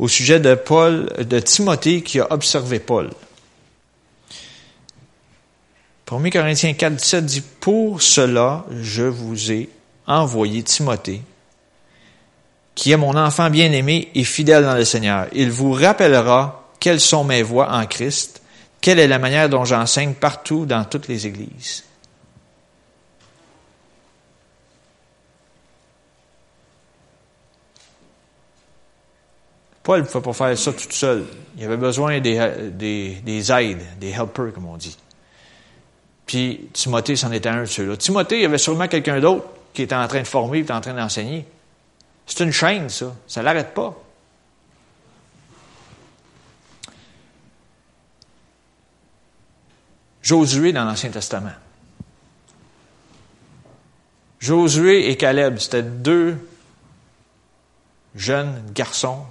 au 0.00 0.08
sujet 0.08 0.40
de 0.40 0.54
Paul, 0.54 1.12
de 1.18 1.38
Timothée 1.40 2.02
qui 2.02 2.20
a 2.20 2.32
observé 2.32 2.78
Paul. 2.78 3.10
1 6.10 6.30
Corinthiens 6.30 6.72
4, 6.72 6.96
17 6.96 7.26
dit, 7.26 7.42
Pour 7.60 8.00
cela, 8.00 8.64
je 8.80 9.02
vous 9.02 9.52
ai 9.52 9.68
envoyé 10.06 10.62
Timothée, 10.62 11.20
qui 12.80 12.92
est 12.92 12.96
mon 12.96 13.14
enfant 13.14 13.50
bien-aimé 13.50 14.08
et 14.14 14.24
fidèle 14.24 14.64
dans 14.64 14.74
le 14.74 14.86
Seigneur. 14.86 15.26
Il 15.34 15.50
vous 15.50 15.70
rappellera 15.72 16.66
quelles 16.80 16.98
sont 16.98 17.24
mes 17.24 17.42
voies 17.42 17.70
en 17.70 17.84
Christ, 17.84 18.40
quelle 18.80 18.98
est 18.98 19.06
la 19.06 19.18
manière 19.18 19.50
dont 19.50 19.66
j'enseigne 19.66 20.14
partout 20.14 20.64
dans 20.64 20.84
toutes 20.84 21.06
les 21.06 21.26
églises. 21.26 21.84
Paul 29.82 30.00
ne 30.00 30.06
pouvait 30.06 30.24
pas 30.24 30.32
faire 30.32 30.56
ça 30.56 30.72
tout 30.72 30.90
seul. 30.90 31.26
Il 31.58 31.64
avait 31.64 31.76
besoin 31.76 32.18
des, 32.20 32.70
des, 32.72 33.16
des 33.22 33.52
aides, 33.52 33.98
des 34.00 34.08
helpers, 34.08 34.54
comme 34.54 34.64
on 34.64 34.78
dit. 34.78 34.96
Puis 36.24 36.70
Timothée, 36.72 37.16
c'en 37.16 37.30
était 37.30 37.50
un 37.50 37.60
de 37.60 37.66
ceux-là. 37.66 37.98
Timothée, 37.98 38.36
il 38.36 38.42
y 38.42 38.46
avait 38.46 38.56
sûrement 38.56 38.88
quelqu'un 38.88 39.20
d'autre 39.20 39.44
qui 39.74 39.82
était 39.82 39.94
en 39.94 40.08
train 40.08 40.22
de 40.22 40.26
former, 40.26 40.60
qui 40.60 40.62
était 40.62 40.72
en 40.72 40.80
train 40.80 40.94
d'enseigner. 40.94 41.44
C'est 42.30 42.44
une 42.44 42.52
chaîne, 42.52 42.88
ça. 42.88 43.12
Ça 43.26 43.40
ne 43.40 43.46
l'arrête 43.46 43.74
pas. 43.74 43.92
Josué 50.22 50.72
dans 50.72 50.84
l'Ancien 50.84 51.10
Testament. 51.10 51.50
Josué 54.38 55.10
et 55.10 55.16
Caleb, 55.16 55.58
c'était 55.58 55.82
deux 55.82 56.38
jeunes 58.14 58.62
garçons 58.72 59.24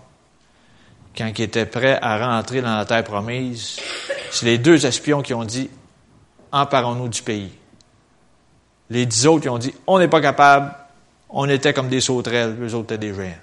quand 1.17 1.31
ils 1.37 1.41
étaient 1.41 1.65
prêts 1.65 1.97
à 2.01 2.17
rentrer 2.17 2.61
dans 2.61 2.75
la 2.75 2.85
terre 2.85 3.05
promise. 3.05 3.79
C'est 4.29 4.45
les 4.45 4.57
deux 4.57 4.85
espions 4.85 5.21
qui 5.21 5.33
ont 5.33 5.45
dit 5.45 5.69
Emparons-nous 6.51 7.07
du 7.07 7.21
pays. 7.21 7.51
Les 8.89 9.05
dix 9.05 9.25
autres 9.25 9.43
qui 9.43 9.49
ont 9.49 9.57
dit 9.57 9.73
On 9.87 9.99
n'est 9.99 10.09
pas 10.09 10.21
capable, 10.21 10.75
on 11.29 11.47
était 11.47 11.73
comme 11.73 11.89
des 11.89 12.01
sauterelles, 12.01 12.57
les 12.59 12.73
autres 12.73 12.93
étaient 12.93 13.07
des 13.07 13.13
géants. 13.13 13.37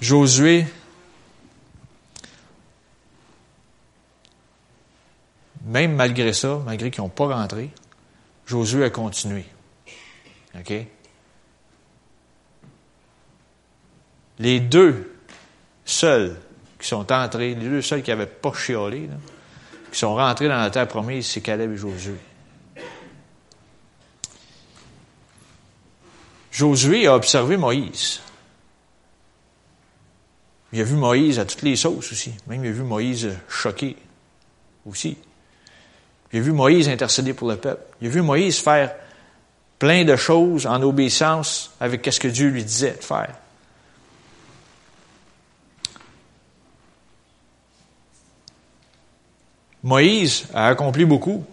Josué 0.00 0.66
même 5.64 5.94
malgré 5.94 6.32
ça, 6.32 6.60
malgré 6.64 6.90
qu'ils 6.90 7.02
n'ont 7.02 7.08
pas 7.08 7.34
rentré, 7.34 7.70
Josué 8.46 8.84
a 8.84 8.90
continué. 8.90 9.44
OK? 10.58 10.72
Les 14.38 14.60
deux 14.60 15.16
seuls 15.84 16.36
qui 16.78 16.88
sont 16.88 17.10
entrés, 17.12 17.54
les 17.54 17.68
deux 17.68 17.82
seuls 17.82 18.02
qui 18.02 18.10
n'avaient 18.10 18.26
pas 18.26 18.52
chiolé, 18.52 19.08
qui 19.92 19.98
sont 19.98 20.14
rentrés 20.14 20.48
dans 20.48 20.58
la 20.58 20.70
terre 20.70 20.88
promise, 20.88 21.26
c'est 21.26 21.40
Caleb 21.40 21.72
et 21.72 21.76
Josué. 21.76 22.16
Josué 26.62 27.08
a 27.08 27.16
observé 27.16 27.56
Moïse. 27.56 28.20
Il 30.72 30.80
a 30.80 30.84
vu 30.84 30.94
Moïse 30.94 31.40
à 31.40 31.44
toutes 31.44 31.62
les 31.62 31.74
sauces 31.74 32.12
aussi. 32.12 32.32
Même 32.46 32.64
il 32.64 32.68
a 32.68 32.72
vu 32.72 32.84
Moïse 32.84 33.30
choqué 33.48 33.96
aussi. 34.86 35.16
Il 36.32 36.38
a 36.38 36.42
vu 36.42 36.52
Moïse 36.52 36.88
intercéder 36.88 37.34
pour 37.34 37.48
le 37.48 37.56
peuple. 37.56 37.82
Il 38.00 38.06
a 38.06 38.10
vu 38.10 38.22
Moïse 38.22 38.60
faire 38.60 38.94
plein 39.80 40.04
de 40.04 40.14
choses 40.14 40.66
en 40.66 40.80
obéissance 40.82 41.72
avec 41.80 42.06
ce 42.06 42.20
que 42.20 42.28
Dieu 42.28 42.50
lui 42.50 42.62
disait 42.62 42.92
de 42.92 43.02
faire. 43.02 43.34
Moïse 49.82 50.46
a 50.54 50.68
accompli 50.68 51.04
beaucoup. 51.04 51.44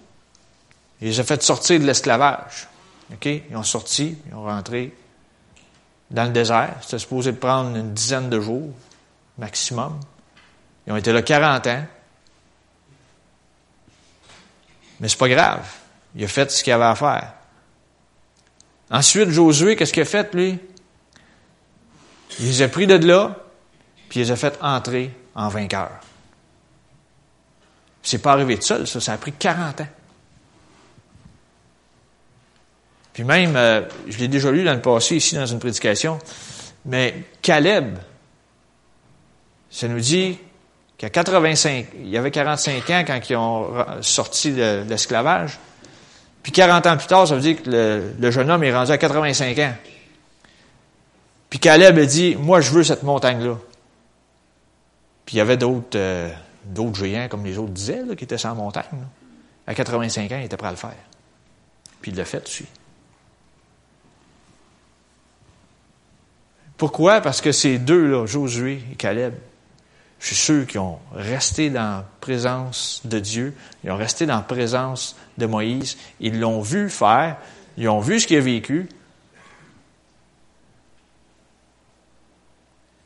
Il 1.01 1.07
les 1.07 1.19
a 1.19 1.23
fait 1.23 1.41
sortir 1.41 1.79
de 1.79 1.85
l'esclavage. 1.85 2.67
Ils 3.25 3.55
ont 3.55 3.63
sorti, 3.63 4.15
ils 4.27 4.35
ont 4.35 4.43
rentré 4.43 4.93
dans 6.11 6.23
le 6.23 6.31
désert. 6.31 6.77
C'était 6.81 6.99
supposé 6.99 7.33
prendre 7.33 7.75
une 7.75 7.93
dizaine 7.93 8.29
de 8.29 8.39
jours, 8.39 8.73
maximum. 9.37 9.99
Ils 10.87 10.93
ont 10.93 10.97
été 10.97 11.11
là 11.11 11.21
40 11.21 11.67
ans. 11.67 11.85
Mais 14.99 15.07
c'est 15.07 15.17
pas 15.19 15.29
grave. 15.29 15.65
Il 16.15 16.23
a 16.23 16.27
fait 16.27 16.51
ce 16.51 16.63
qu'il 16.63 16.73
avait 16.73 16.85
à 16.85 16.95
faire. 16.95 17.33
Ensuite, 18.91 19.29
Josué, 19.29 19.75
qu'est-ce 19.75 19.93
qu'il 19.93 20.01
a 20.01 20.05
fait, 20.05 20.33
lui? 20.33 20.59
Il 22.39 22.47
les 22.47 22.61
a 22.61 22.67
pris 22.67 22.87
de 22.87 22.95
là, 22.95 23.35
puis 24.09 24.19
il 24.19 24.23
les 24.23 24.31
a 24.31 24.35
fait 24.35 24.57
entrer 24.61 25.15
en 25.35 25.47
vainqueur. 25.49 25.91
C'est 28.01 28.19
pas 28.19 28.31
arrivé 28.33 28.57
de 28.57 28.63
seul, 28.63 28.87
ça. 28.87 28.99
Ça 28.99 29.13
a 29.13 29.17
pris 29.17 29.33
40 29.33 29.81
ans. 29.81 29.87
Puis 33.19 33.25
même, 33.25 33.57
euh, 33.57 33.81
je 34.07 34.17
l'ai 34.17 34.29
déjà 34.29 34.49
lu 34.49 34.63
dans 34.63 34.73
le 34.73 34.79
passé, 34.79 35.17
ici, 35.17 35.35
dans 35.35 35.45
une 35.45 35.59
prédication, 35.59 36.19
mais 36.85 37.13
Caleb, 37.41 37.97
ça 39.69 39.89
nous 39.89 39.99
dit 39.99 40.37
qu'à 40.97 41.09
85, 41.09 41.87
il 41.99 42.07
y 42.07 42.15
avait 42.15 42.31
45 42.31 42.89
ans 42.91 43.03
quand 43.05 43.19
ils 43.29 43.35
ont 43.35 43.85
sorti 43.99 44.53
de, 44.53 44.85
l'esclavage. 44.87 45.59
Puis 46.43 46.53
40 46.53 46.87
ans 46.87 46.95
plus 46.95 47.07
tard, 47.07 47.27
ça 47.27 47.35
veut 47.35 47.41
dire 47.41 47.61
que 47.61 48.13
le, 48.17 48.31
jeune 48.31 48.49
homme 48.49 48.63
est 48.63 48.73
rendu 48.73 48.93
à 48.93 48.97
85 48.97 49.59
ans. 49.59 49.73
Puis 51.49 51.59
Caleb 51.59 51.99
a 51.99 52.05
dit, 52.05 52.37
moi 52.39 52.61
je 52.61 52.71
veux 52.71 52.85
cette 52.85 53.03
montagne-là. 53.03 53.57
Puis 55.25 55.35
il 55.35 55.39
y 55.39 55.41
avait 55.41 55.57
d'autres 55.57 55.87
euh, 55.95 56.31
d'autres 56.63 57.03
géants, 57.03 57.27
comme 57.27 57.43
les 57.43 57.57
autres 57.57 57.73
disaient, 57.73 57.99
qui 58.15 58.23
étaient 58.23 58.37
sans 58.37 58.55
montagne. 58.55 58.85
À 59.67 59.75
85 59.75 60.31
ans, 60.31 60.37
il 60.39 60.45
était 60.45 60.55
prêt 60.55 60.69
à 60.69 60.71
le 60.71 60.77
faire. 60.77 60.95
Puis 62.01 62.11
il 62.11 62.17
l'a 62.17 62.23
fait 62.23 62.47
aussi. 62.47 62.65
Pourquoi? 66.79 67.19
Parce 67.19 67.41
que 67.41 67.51
ces 67.51 67.77
deux-là, 67.77 68.25
Josué 68.25 68.81
et 68.89 68.95
Caleb, 68.95 69.33
je 70.17 70.27
suis 70.27 70.35
sûr 70.35 70.65
qu'ils 70.65 70.79
ont 70.79 70.97
resté 71.13 71.69
dans 71.69 71.97
la 71.97 72.05
présence 72.21 73.01
de 73.03 73.19
Dieu, 73.19 73.53
ils 73.83 73.91
ont 73.91 73.97
resté 73.97 74.25
dans 74.25 74.37
la 74.37 74.41
présence 74.41 75.17
de 75.37 75.45
Moïse, 75.45 75.97
ils 76.21 76.39
l'ont 76.39 76.61
vu 76.61 76.89
faire, 76.89 77.35
ils 77.77 77.89
ont 77.89 77.99
vu 77.99 78.21
ce 78.21 78.27
qu'il 78.27 78.37
a 78.37 78.39
vécu. 78.39 78.87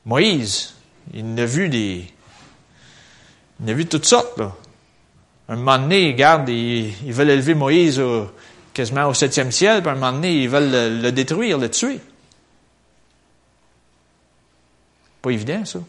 Moïse, 0.05 0.75
il 1.11 1.39
a 1.39 1.45
vu 1.45 1.67
des. 1.67 2.05
Il 3.59 3.71
a 3.71 3.73
vu 3.73 3.87
toutes 3.87 4.05
sortes, 4.05 4.37
là. 4.37 4.53
Un 5.49 5.55
moment 5.55 5.79
donné, 5.79 6.11
regarde, 6.11 6.47
ils, 6.47 6.93
ils 7.03 7.13
veulent 7.13 7.31
élever 7.31 7.55
Moïse 7.55 7.99
quasiment 8.71 9.07
au 9.07 9.15
septième 9.15 9.51
ciel, 9.51 9.81
puis 9.81 9.89
un 9.89 9.95
moment 9.95 10.11
donné, 10.11 10.43
ils 10.43 10.49
veulent 10.49 10.69
le, 10.69 11.01
le 11.01 11.11
détruire, 11.11 11.57
le 11.57 11.71
tuer. 11.71 11.99
Pas 15.23 15.31
évident, 15.31 15.63
ça. 15.63 15.79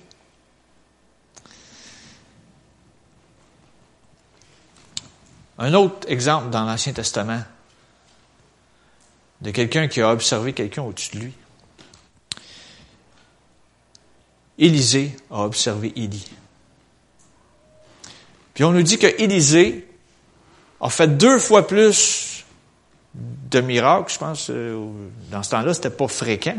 Un 5.58 5.74
autre 5.74 6.08
exemple 6.08 6.50
dans 6.50 6.64
l'Ancien 6.64 6.92
Testament 6.92 7.42
de 9.40 9.50
quelqu'un 9.50 9.88
qui 9.88 10.00
a 10.00 10.10
observé 10.10 10.52
quelqu'un 10.52 10.82
au-dessus 10.82 11.16
de 11.16 11.20
lui. 11.20 11.32
Élisée 14.56 15.16
a 15.32 15.40
observé 15.42 15.92
Élie. 15.96 16.30
Puis 18.54 18.62
on 18.62 18.70
nous 18.70 18.82
dit 18.82 18.98
que 18.98 19.20
Élisée 19.20 19.88
a 20.80 20.88
fait 20.90 21.08
deux 21.08 21.40
fois 21.40 21.66
plus 21.66 22.44
de 23.14 23.60
miracles, 23.60 24.12
je 24.12 24.18
pense, 24.18 24.48
euh, 24.50 24.92
dans 25.32 25.42
ce 25.42 25.50
temps-là, 25.50 25.74
c'était 25.74 25.90
pas 25.90 26.06
fréquent. 26.06 26.56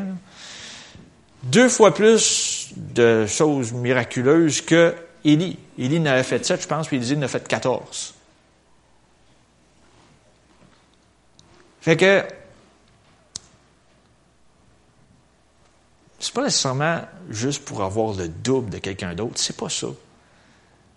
Deux 1.45 1.69
fois 1.69 1.93
plus 1.93 2.69
de 2.75 3.27
choses 3.27 3.71
miraculeuses 3.71 4.61
que 4.61 4.95
Élie. 5.23 5.59
Élie 5.77 5.99
n'avait 5.99 6.23
fait 6.23 6.43
sept, 6.43 6.61
je 6.61 6.67
pense, 6.67 6.87
puis 6.87 6.97
Élisée 6.97 7.15
en 7.15 7.21
a 7.21 7.27
fait 7.27 7.47
quatorze. 7.47 8.15
Fait 11.81 11.95
que 11.95 12.23
c'est 16.19 16.33
pas 16.33 16.43
nécessairement 16.45 17.01
juste 17.29 17.63
pour 17.63 17.83
avoir 17.83 18.15
le 18.15 18.27
double 18.27 18.71
de 18.71 18.79
quelqu'un 18.79 19.13
d'autre, 19.13 19.35
c'est 19.35 19.55
pas 19.55 19.69
ça. 19.69 19.89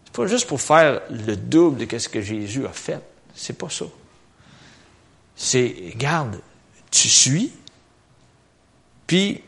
C'est 0.06 0.14
pas 0.14 0.26
juste 0.26 0.46
pour 0.48 0.62
faire 0.62 1.02
le 1.10 1.36
double 1.36 1.86
de 1.86 1.98
ce 1.98 2.08
que 2.08 2.22
Jésus 2.22 2.64
a 2.64 2.72
fait, 2.72 3.02
c'est 3.34 3.58
pas 3.58 3.68
ça. 3.68 3.84
C'est 5.36 5.92
garde, 5.96 6.40
tu 6.90 7.08
suis, 7.08 7.52
puis 9.06 9.42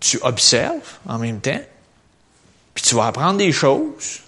tu 0.00 0.18
observes 0.22 0.98
en 1.08 1.18
même 1.18 1.40
temps, 1.40 1.60
puis 2.74 2.84
tu 2.84 2.94
vas 2.94 3.06
apprendre 3.06 3.38
des 3.38 3.52
choses 3.52 4.20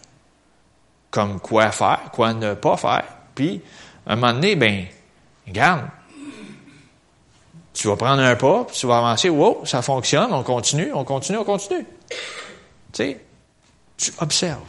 comme 1.11 1.41
quoi 1.41 1.71
faire, 1.71 2.11
quoi 2.13 2.33
ne 2.35 2.55
pas 2.55 2.77
faire, 2.77 3.05
puis 3.35 3.63
à 4.07 4.13
un 4.13 4.17
moment 4.17 4.33
donné, 4.33 4.57
ben, 4.57 4.87
regarde, 5.47 5.89
tu 7.75 7.89
vas 7.89 7.97
prendre 7.97 8.23
un 8.23 8.35
pas, 8.35 8.65
puis 8.65 8.77
tu 8.77 8.87
vas 8.87 8.99
avancer, 8.99 9.29
wow, 9.29 9.65
ça 9.65 9.83
fonctionne, 9.83 10.33
on 10.33 10.43
continue, 10.43 10.93
on 10.93 11.05
continue, 11.05 11.39
on 11.39 11.45
continue. 11.45 11.87
Tu 12.11 12.17
sais, 12.93 13.21
tu 13.97 14.13
observes. 14.19 14.63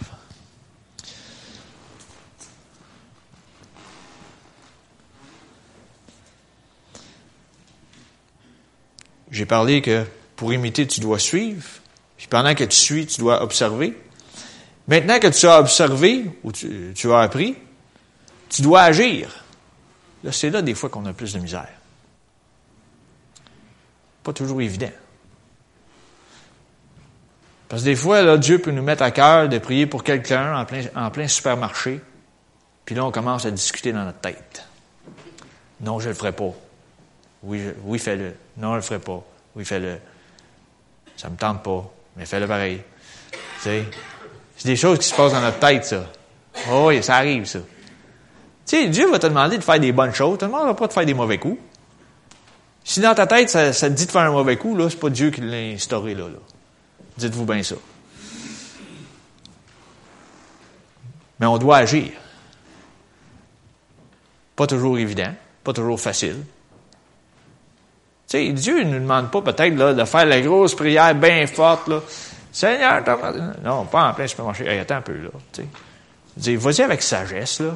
J'ai 9.31 9.45
parlé 9.45 9.81
que 9.81 10.05
pour 10.39 10.54
imiter, 10.54 10.88
tu 10.88 11.02
dois 11.02 11.19
suivre. 11.19 11.67
Puis 12.17 12.28
pendant 12.28 12.56
que 12.56 12.63
tu 12.63 12.78
suis, 12.78 13.06
tu 13.06 13.19
dois 13.19 13.43
observer. 13.43 13.93
Maintenant 14.88 15.19
que 15.19 15.28
tu 15.28 15.45
as 15.45 15.60
observé 15.60 16.32
ou 16.43 16.54
tu, 16.54 17.12
as 17.12 17.19
appris, 17.19 17.58
tu 18.47 18.62
dois 18.62 18.84
agir. 18.84 19.43
Là, 20.23 20.32
c'est 20.32 20.49
là 20.49 20.62
des 20.62 20.75
fois 20.75 20.88
qu'on 20.88 21.06
a 21.08 21.12
plus 21.12 21.34
de 21.34 21.39
misère. 21.39 21.67
Pas 24.23 24.32
toujours 24.32 24.62
évident. 24.62 24.91
Parce 27.67 27.82
que 27.82 27.88
des 27.88 27.97
fois, 27.97 28.21
là, 28.21 28.38
Dieu 28.38 28.60
peut 28.60 28.71
nous 28.71 28.82
mettre 28.82 29.04
à 29.04 29.12
cœur 29.12 29.49
de 29.49 29.58
prier 29.58 29.88
pour 29.88 30.06
quelqu'un 30.06 30.58
en 30.58 30.63
plein, 30.63 30.84
en 30.95 31.12
plein 31.12 31.28
supermarché, 31.28 31.99
puis 32.86 32.95
là, 32.95 33.04
on 33.04 33.12
commence 33.12 33.45
à 33.45 33.52
discuter 33.52 33.91
dans 33.91 34.06
notre 34.06 34.21
tête. 34.21 34.65
Non, 35.82 35.99
je 35.99 36.06
ne 36.06 36.13
le 36.13 36.17
ferai 36.17 36.32
pas. 36.32 36.54
Oui, 37.43 37.62
oui 37.84 37.99
fais-le. 37.99 38.36
Non, 38.56 38.69
je 38.69 38.71
ne 38.71 38.75
le 38.78 38.82
ferai 38.84 38.99
pas. 38.99 39.21
Oui, 39.58 39.65
fais-le. 39.65 39.99
Ça 41.19 41.29
me 41.29 41.36
tente 41.36 41.62
pas, 41.63 41.84
mais 42.15 42.25
fais-le 42.25 42.47
pareil. 42.47 42.82
C'est 43.60 43.84
des 44.63 44.77
choses 44.77 44.99
qui 44.99 45.05
se 45.05 45.13
passent 45.13 45.34
dans 45.34 45.41
notre 45.41 45.60
tête, 45.60 45.84
ça. 45.84 46.05
Oh 46.71 46.86
oui, 46.88 47.03
ça 47.03 47.17
arrive, 47.17 47.43
ça. 47.43 47.60
Tu 47.60 47.65
sais, 48.77 48.88
Dieu 48.88 49.12
va 49.12 49.19
te 49.19 49.27
demander 49.27 49.58
de 49.58 49.63
faire 49.63 49.82
des 49.82 49.91
bonnes 49.91 50.13
choses. 50.13 50.36
Il 50.36 50.38
te 50.38 50.45
demandera 50.45 50.73
pas 50.73 50.88
de 50.88 50.93
faire 50.93 51.05
des 51.05 51.13
mauvais 51.13 51.38
coups. 51.38 51.60
Si 52.86 53.01
dans 53.01 53.13
ta 53.13 53.27
tête, 53.27 53.49
ça, 53.49 53.73
te 53.73 53.86
dit 53.88 54.05
de 54.05 54.12
faire 54.12 54.21
un 54.21 54.32
mauvais 54.32 54.55
coup, 54.55 54.77
là, 54.77 54.89
c'est 54.89 54.97
pas 54.97 55.10
Dieu 55.10 55.29
qui 55.29 55.41
l'a 55.41 55.58
instauré 55.58 56.15
là. 56.15 56.23
Dites-vous 57.17 57.43
bien 57.43 57.63
ça. 57.63 57.75
Mais 61.41 61.47
on 61.47 61.58
doit 61.58 61.79
agir. 61.79 62.13
Pas 64.55 64.67
toujours 64.67 64.97
évident, 64.97 65.34
pas 65.65 65.73
toujours 65.73 65.99
facile. 65.99 66.38
Sais, 68.29 68.51
Dieu 68.51 68.83
ne 68.83 68.91
nous 68.91 68.99
demande 68.99 69.31
pas 69.31 69.41
peut-être 69.41 69.75
là, 69.75 69.95
de 69.95 70.05
faire 70.05 70.27
la 70.27 70.39
grosse 70.39 70.75
prière 70.75 71.15
bien 71.15 71.47
forte. 71.47 71.87
Là. 71.87 71.99
Seigneur, 72.51 73.03
non, 73.63 73.85
pas 73.85 74.09
en 74.09 74.13
plein 74.13 74.27
supermarché. 74.27 74.67
Hey, 74.67 74.77
attends 74.77 74.97
un 74.97 75.01
peu, 75.01 75.17
là. 75.17 75.29
Tu 75.51 75.63
sais. 76.37 76.55
Vas-y 76.55 76.81
avec 76.83 77.01
sagesse, 77.01 77.59
là. 77.59 77.75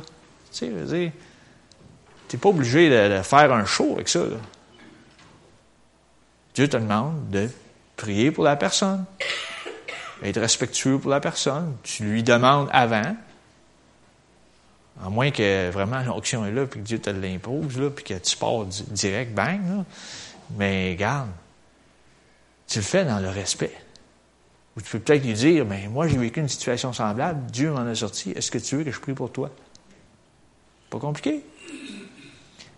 Tu 0.53 0.67
sais, 0.87 1.11
t'es 2.27 2.37
pas 2.37 2.49
obligé 2.49 2.87
de, 2.87 3.17
de, 3.17 3.23
faire 3.23 3.51
un 3.51 3.65
show 3.65 3.93
avec 3.95 4.07
ça, 4.07 4.19
là. 4.19 4.37
Dieu 6.53 6.67
te 6.67 6.77
demande 6.77 7.31
de 7.31 7.49
prier 7.97 8.29
pour 8.29 8.43
la 8.43 8.55
personne, 8.55 9.05
être 10.23 10.39
respectueux 10.39 10.99
pour 10.99 11.09
la 11.09 11.19
personne. 11.19 11.77
Tu 11.81 12.03
lui 12.03 12.21
demandes 12.21 12.69
avant, 12.71 13.15
à 15.03 15.09
moins 15.09 15.31
que 15.31 15.71
vraiment 15.71 16.03
l'onction 16.03 16.45
est 16.45 16.51
là, 16.51 16.67
puis 16.67 16.79
que 16.79 16.85
Dieu 16.85 16.99
te 16.99 17.09
l'impose, 17.09 17.79
là, 17.79 17.89
puis 17.89 18.05
que 18.05 18.13
tu 18.13 18.37
pars 18.37 18.65
direct, 18.65 19.33
bang. 19.33 19.61
Là. 19.67 19.85
Mais 20.55 20.95
garde, 20.95 21.29
tu 22.67 22.79
le 22.79 22.83
fais 22.83 23.05
dans 23.05 23.19
le 23.19 23.29
respect. 23.29 23.75
Ou 24.75 24.81
tu 24.81 24.89
peux 24.89 24.99
peut-être 24.99 25.23
lui 25.23 25.33
dire, 25.33 25.65
mais 25.65 25.87
moi 25.87 26.07
j'ai 26.07 26.17
vécu 26.17 26.39
une 26.39 26.49
situation 26.49 26.93
semblable, 26.93 27.45
Dieu 27.51 27.71
m'en 27.71 27.85
a 27.85 27.93
sorti, 27.93 28.31
est-ce 28.31 28.49
que 28.49 28.57
tu 28.57 28.77
veux 28.77 28.83
que 28.83 28.91
je 28.91 28.99
prie 28.99 29.13
pour 29.13 29.31
toi? 29.31 29.51
Pas 30.89 30.99
compliqué. 30.99 31.43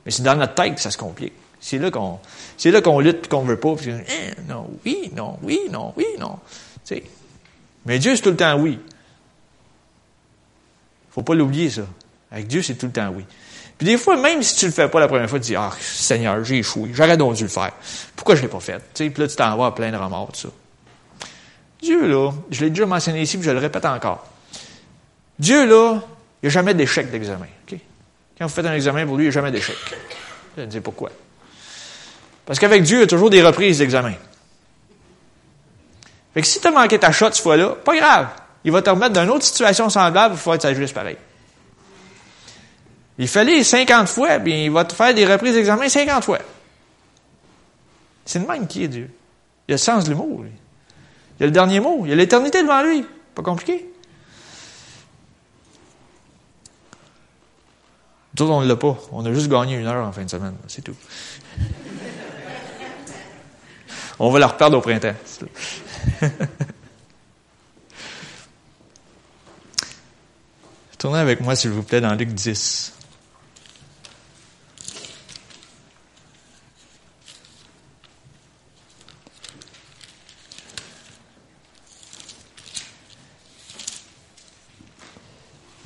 Mais 0.05 0.11
c'est 0.11 0.23
dans 0.23 0.35
notre 0.35 0.53
tête 0.55 0.75
que 0.75 0.81
ça 0.81 0.91
se 0.91 0.97
complique. 0.97 1.33
C'est 1.59 1.79
là 1.79 1.89
qu'on, 1.89 2.19
c'est 2.57 2.69
là 2.69 2.81
qu'on 2.81 2.99
lutte 2.99 3.27
qu'on 3.27 3.41
veut 3.41 3.59
pas. 3.59 3.75
Puis, 3.75 3.89
eh, 3.89 4.41
non, 4.47 4.69
oui, 4.85 5.09
non, 5.15 5.39
oui, 5.41 5.61
non, 5.71 5.93
oui, 5.97 6.05
non. 6.19 6.37
Tu 6.85 6.95
sais. 6.95 7.03
Mais 7.85 7.97
Dieu, 7.97 8.15
c'est 8.15 8.21
tout 8.21 8.29
le 8.29 8.35
temps 8.35 8.59
oui. 8.59 8.79
Faut 11.09 11.23
pas 11.23 11.33
l'oublier, 11.33 11.69
ça. 11.69 11.87
Avec 12.29 12.47
Dieu, 12.47 12.61
c'est 12.61 12.75
tout 12.75 12.85
le 12.87 12.91
temps 12.91 13.09
oui. 13.09 13.25
Puis 13.77 13.87
des 13.87 13.97
fois, 13.97 14.15
même 14.15 14.41
si 14.41 14.55
tu 14.55 14.65
le 14.65 14.71
fais 14.71 14.87
pas 14.87 14.99
la 14.99 15.07
première 15.07 15.29
fois, 15.29 15.39
tu 15.39 15.47
dis, 15.47 15.55
ah, 15.55 15.71
Seigneur, 15.79 16.43
j'ai 16.43 16.59
échoué. 16.59 16.91
J'aurais 16.93 17.17
donc 17.17 17.35
dû 17.35 17.43
le 17.43 17.49
faire. 17.49 17.71
Pourquoi 18.15 18.35
je 18.35 18.41
l'ai 18.41 18.47
pas 18.47 18.59
fait? 18.59 18.77
Tu 18.93 19.03
sais, 19.03 19.09
puis 19.09 19.21
là, 19.21 19.27
tu 19.27 19.35
t'en 19.35 19.55
vas 19.57 19.67
à 19.67 19.71
plein 19.71 19.91
de 19.91 19.97
remords, 19.97 20.31
tout 20.31 20.41
ça. 20.41 20.49
Dieu, 21.81 22.07
là, 22.07 22.31
je 22.49 22.63
l'ai 22.63 22.69
déjà 22.69 22.85
mentionné 22.85 23.21
ici, 23.21 23.37
puis 23.37 23.45
je 23.45 23.51
le 23.51 23.59
répète 23.59 23.85
encore. 23.85 24.25
Dieu, 25.37 25.65
là, 25.65 25.99
il 26.41 26.45
n'y 26.45 26.47
a 26.47 26.49
jamais 26.49 26.73
d'échec 26.73 27.11
d'examen. 27.11 27.47
Quand 28.37 28.47
vous 28.47 28.53
faites 28.53 28.65
un 28.65 28.73
examen 28.73 29.05
pour 29.05 29.17
lui, 29.17 29.25
il 29.25 29.27
n'y 29.27 29.31
a 29.31 29.33
jamais 29.33 29.51
d'échec. 29.51 29.75
Je 30.55 30.61
vais 30.61 30.67
dire 30.67 30.81
pourquoi. 30.81 31.09
Parce 32.45 32.59
qu'avec 32.59 32.83
Dieu, 32.83 32.97
il 32.97 33.01
y 33.01 33.03
a 33.03 33.07
toujours 33.07 33.29
des 33.29 33.41
reprises 33.41 33.79
d'examen. 33.79 34.13
Fait 36.33 36.41
que 36.41 36.47
si 36.47 36.59
tu 36.59 36.67
as 36.67 36.71
manqué 36.71 36.99
ta 36.99 37.11
shot 37.11 37.27
cette 37.31 37.39
fois-là, 37.43 37.69
pas 37.83 37.95
grave. 37.95 38.27
Il 38.63 38.71
va 38.71 38.81
te 38.81 38.89
remettre 38.89 39.13
dans 39.13 39.23
une 39.23 39.29
autre 39.29 39.45
situation 39.45 39.89
semblable, 39.89 40.35
il 40.35 40.39
faut 40.39 40.53
être 40.53 40.73
juste 40.73 40.93
pareil. 40.93 41.17
Il 43.17 43.27
fallait 43.27 43.63
50 43.63 44.07
fois, 44.07 44.39
bien, 44.39 44.63
il 44.63 44.71
va 44.71 44.83
te 44.83 44.93
faire 44.93 45.13
des 45.13 45.25
reprises 45.25 45.53
d'examen 45.53 45.87
50 45.87 46.23
fois. 46.23 46.39
C'est 48.25 48.39
le 48.39 48.47
même 48.47 48.67
qui 48.67 48.83
est 48.83 48.87
Dieu. 48.87 49.09
Il 49.67 49.73
a 49.73 49.75
le 49.75 49.77
sens 49.77 50.05
de 50.05 50.09
l'humour. 50.09 50.43
Il 51.39 51.43
a 51.43 51.45
le 51.45 51.51
dernier 51.51 51.79
mot. 51.79 52.03
Il 52.05 52.11
a 52.11 52.15
l'éternité 52.15 52.61
devant 52.61 52.83
lui. 52.83 53.05
Pas 53.33 53.43
compliqué. 53.43 53.89
Nous 58.37 58.51
on 58.51 58.61
ne 58.61 58.67
l'a 58.67 58.75
pas. 58.75 58.97
On 59.11 59.25
a 59.25 59.33
juste 59.33 59.47
gagné 59.47 59.75
une 59.77 59.87
heure 59.87 60.05
en 60.05 60.11
fin 60.11 60.23
de 60.25 60.29
semaine. 60.29 60.55
C'est 60.67 60.81
tout. 60.81 60.95
on 64.19 64.29
va 64.29 64.39
la 64.39 64.47
reperdre 64.47 64.77
au 64.77 64.81
printemps. 64.81 65.15
Tournez 70.97 71.19
avec 71.19 71.39
moi, 71.41 71.55
s'il 71.55 71.71
vous 71.71 71.83
plaît, 71.83 72.01
dans 72.01 72.13
Luc 72.15 72.29
10. 72.29 72.94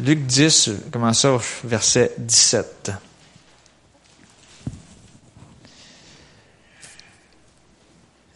Luc 0.01 0.25
10, 0.25 0.71
commençons 0.91 1.27
au 1.27 1.67
verset 1.67 2.13
17. 2.17 2.93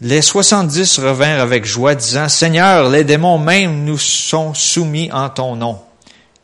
Les 0.02 0.22
soixante-dix 0.22 1.00
revinrent 1.00 1.40
avec 1.40 1.64
joie, 1.64 1.96
disant, 1.96 2.28
Seigneur, 2.28 2.90
les 2.90 3.06
démons 3.06 3.40
même 3.40 3.86
nous 3.86 3.98
sont 3.98 4.54
soumis 4.54 5.10
en 5.14 5.30
ton 5.30 5.56
nom. 5.56 5.80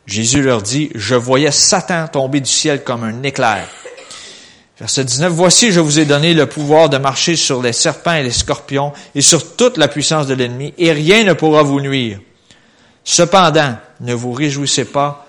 Jésus 0.06 0.40
leur 0.40 0.62
dit, 0.62 0.90
Je 0.94 1.14
voyais 1.14 1.50
Satan 1.50 2.08
tomber 2.08 2.40
du 2.40 2.50
ciel 2.50 2.82
comme 2.82 3.04
un 3.04 3.22
éclair. 3.22 3.68
Verset 4.78 5.04
19, 5.04 5.30
Voici, 5.30 5.70
je 5.70 5.80
vous 5.80 5.98
ai 5.98 6.06
donné 6.06 6.32
le 6.32 6.46
pouvoir 6.46 6.88
de 6.88 6.96
marcher 6.96 7.36
sur 7.36 7.60
les 7.60 7.74
serpents 7.74 8.14
et 8.14 8.22
les 8.22 8.30
scorpions 8.30 8.94
et 9.14 9.20
sur 9.20 9.54
toute 9.54 9.76
la 9.76 9.88
puissance 9.88 10.26
de 10.26 10.32
l'ennemi, 10.32 10.72
et 10.78 10.92
rien 10.92 11.24
ne 11.24 11.34
pourra 11.34 11.62
vous 11.62 11.82
nuire. 11.82 12.20
Cependant, 13.04 13.76
ne 14.00 14.14
vous 14.14 14.32
réjouissez 14.32 14.84
pas 14.84 15.26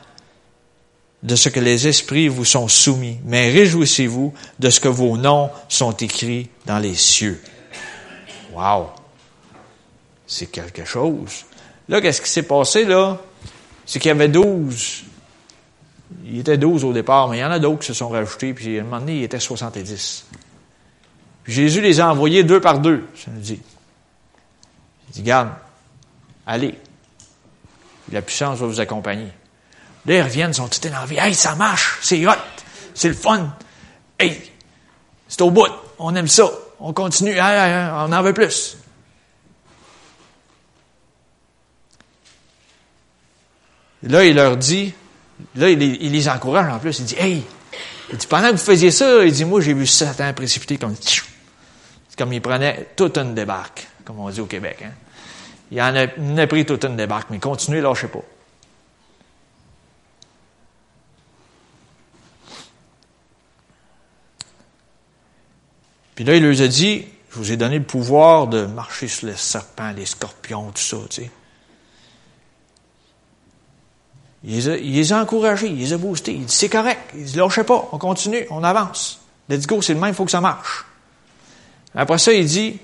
de 1.23 1.35
ce 1.35 1.49
que 1.49 1.59
les 1.59 1.87
esprits 1.87 2.27
vous 2.27 2.45
sont 2.45 2.67
soumis, 2.67 3.19
mais 3.23 3.51
réjouissez-vous 3.51 4.33
de 4.59 4.69
ce 4.69 4.79
que 4.79 4.87
vos 4.87 5.17
noms 5.17 5.49
sont 5.69 5.91
écrits 5.91 6.49
dans 6.65 6.79
les 6.79 6.95
cieux. 6.95 7.41
Wow! 8.53 8.89
C'est 10.25 10.47
quelque 10.47 10.85
chose. 10.85 11.45
Là, 11.87 12.01
qu'est-ce 12.01 12.21
qui 12.21 12.29
s'est 12.29 12.43
passé, 12.43 12.85
là? 12.85 13.19
C'est 13.85 13.99
qu'il 13.99 14.09
y 14.09 14.11
avait 14.11 14.29
douze. 14.29 15.03
Il 16.25 16.39
était 16.39 16.57
douze 16.57 16.83
au 16.83 16.93
départ, 16.93 17.29
mais 17.29 17.37
il 17.37 17.41
y 17.41 17.45
en 17.45 17.51
a 17.51 17.59
d'autres 17.59 17.79
qui 17.79 17.87
se 17.87 17.93
sont 17.93 18.09
rajoutés, 18.09 18.53
puis 18.53 18.77
à 18.77 18.81
un 18.81 18.83
moment 18.83 18.99
donné, 18.99 19.17
il 19.17 19.23
était 19.23 19.39
70. 19.39 20.25
Puis 21.43 21.53
Jésus 21.53 21.81
les 21.81 21.99
a 21.99 22.09
envoyés 22.09 22.43
deux 22.43 22.61
par 22.61 22.79
deux, 22.79 23.05
ça 23.15 23.31
nous 23.31 23.41
dit. 23.41 23.59
Il 25.09 25.13
dit, 25.13 25.21
garde, 25.23 25.49
allez, 26.45 26.75
la 28.11 28.21
puissance 28.21 28.59
va 28.59 28.67
vous 28.67 28.79
accompagner. 28.79 29.31
Là, 30.05 30.15
ils 30.15 30.21
reviennent, 30.21 30.51
ils 30.51 30.55
sont 30.55 30.67
tout 30.67 30.85
énervés. 30.85 31.17
Hey, 31.19 31.33
ça 31.33 31.55
marche, 31.55 31.99
c'est 32.01 32.25
hot, 32.25 32.31
c'est 32.93 33.09
le 33.09 33.13
fun. 33.13 33.55
Hey, 34.19 34.41
c'est 35.27 35.41
au 35.41 35.51
bout, 35.51 35.67
on 35.99 36.15
aime 36.15 36.27
ça, 36.27 36.49
on 36.79 36.93
continue, 36.93 37.39
on 37.39 38.11
en 38.11 38.21
veut 38.21 38.33
plus. 38.33 38.77
là, 44.03 44.25
il 44.25 44.35
leur 44.35 44.57
dit, 44.57 44.93
là, 45.55 45.69
il 45.69 45.79
les, 45.79 45.97
il 46.01 46.11
les, 46.11 46.29
encourage 46.29 46.71
en 46.71 46.79
plus, 46.79 46.99
il 46.99 47.05
dit, 47.05 47.15
hey, 47.17 47.43
il 48.11 48.17
dit, 48.17 48.27
pendant 48.27 48.47
que 48.47 48.53
vous 48.53 48.57
faisiez 48.57 48.91
ça, 48.91 49.23
il 49.23 49.31
dit, 49.31 49.45
moi, 49.45 49.61
j'ai 49.61 49.73
vu 49.73 49.85
Satan 49.85 50.33
précipiter 50.33 50.77
comme, 50.77 50.95
c'est 50.95 51.21
comme 52.17 52.33
il 52.33 52.41
prenait 52.41 52.89
toute 52.95 53.17
une 53.17 53.33
débarque, 53.33 53.87
comme 54.05 54.19
on 54.19 54.29
dit 54.29 54.41
au 54.41 54.45
Québec, 54.45 54.79
hein. 54.83 54.91
Il 55.71 55.81
en 55.81 55.95
a, 55.95 56.47
pris 56.47 56.65
toute 56.65 56.83
une 56.83 56.97
débarque, 56.97 57.29
mais 57.29 57.39
continuez, 57.39 57.79
lâchez 57.79 58.07
pas. 58.07 58.19
Puis 66.15 66.25
là, 66.25 66.35
il 66.35 66.43
leur 66.43 66.61
a 66.61 66.67
dit, 66.67 67.05
je 67.31 67.37
vous 67.37 67.53
ai 67.53 67.57
donné 67.57 67.79
le 67.79 67.85
pouvoir 67.85 68.47
de 68.47 68.65
marcher 68.65 69.07
sur 69.07 69.27
les 69.27 69.37
serpents, 69.37 69.93
les 69.93 70.05
scorpions, 70.05 70.71
tout 70.71 70.81
ça, 70.81 70.97
tu 71.09 71.23
sais. 71.23 71.31
Il 74.43 74.55
les, 74.55 74.69
a, 74.69 74.77
il 74.77 74.93
les 74.93 75.13
a 75.13 75.21
encouragés, 75.21 75.67
il 75.67 75.77
les 75.77 75.93
a 75.93 75.97
boostés. 75.97 76.33
Il 76.33 76.45
dit, 76.45 76.53
c'est 76.53 76.67
correct. 76.67 77.11
Il 77.15 77.23
dit, 77.23 77.37
lâchez 77.37 77.63
pas, 77.63 77.87
on 77.93 77.97
continue, 77.97 78.45
on 78.49 78.63
avance. 78.63 79.21
Let's 79.47 79.67
go, 79.67 79.81
c'est 79.81 79.93
le 79.93 79.99
même, 79.99 80.09
il 80.09 80.15
faut 80.15 80.25
que 80.25 80.31
ça 80.31 80.41
marche. 80.41 80.85
Après 81.95 82.17
ça, 82.17 82.33
il 82.33 82.45
dit, 82.45 82.79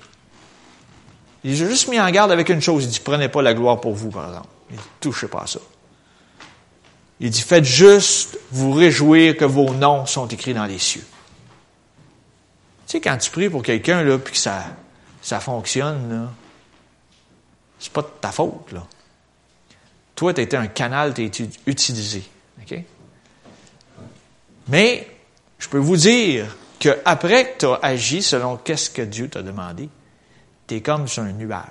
il 1.44 1.52
a 1.52 1.68
juste 1.68 1.88
mis 1.88 2.00
en 2.00 2.10
garde 2.10 2.32
avec 2.32 2.48
une 2.48 2.60
chose. 2.60 2.84
Il 2.84 2.90
dit, 2.90 3.00
prenez 3.00 3.28
pas 3.28 3.42
la 3.42 3.54
gloire 3.54 3.80
pour 3.80 3.94
vous, 3.94 4.10
par 4.10 4.28
exemple. 4.28 4.48
Il 4.70 4.76
dit, 4.76 4.82
touchez 5.00 5.28
pas 5.28 5.42
à 5.42 5.46
ça. 5.46 5.60
Il 7.20 7.30
dit, 7.30 7.40
faites 7.40 7.64
juste 7.64 8.38
vous 8.50 8.72
réjouir 8.72 9.36
que 9.36 9.44
vos 9.44 9.72
noms 9.74 10.06
sont 10.06 10.26
écrits 10.28 10.54
dans 10.54 10.66
les 10.66 10.78
cieux. 10.78 11.04
Tu 12.86 12.92
sais, 12.92 13.00
quand 13.00 13.16
tu 13.18 13.30
pries 13.30 13.50
pour 13.50 13.62
quelqu'un, 13.62 14.02
là, 14.02 14.18
puis 14.18 14.32
que 14.32 14.38
ça, 14.38 14.64
ça 15.20 15.40
fonctionne, 15.40 16.28
c'est 17.78 17.92
pas 17.92 18.02
de 18.02 18.08
ta 18.20 18.32
faute, 18.32 18.72
là. 18.72 18.86
Toi, 20.14 20.34
tu 20.34 20.40
été 20.40 20.56
un 20.56 20.66
canal, 20.66 21.14
tu 21.14 21.24
été 21.24 21.48
utilisé. 21.66 22.24
OK? 22.60 22.78
Mais, 24.68 25.08
je 25.58 25.68
peux 25.68 25.78
vous 25.78 25.96
dire 25.96 26.56
qu'après 26.80 27.52
que 27.52 27.58
tu 27.58 27.66
as 27.66 27.78
agi 27.82 28.22
selon 28.22 28.56
qu'est-ce 28.56 28.90
que 28.90 29.02
Dieu 29.02 29.28
t'a 29.28 29.42
demandé, 29.42 29.88
tu 30.68 30.76
es 30.76 30.80
comme 30.82 31.08
sur 31.08 31.24
un 31.24 31.32
nuage. 31.32 31.64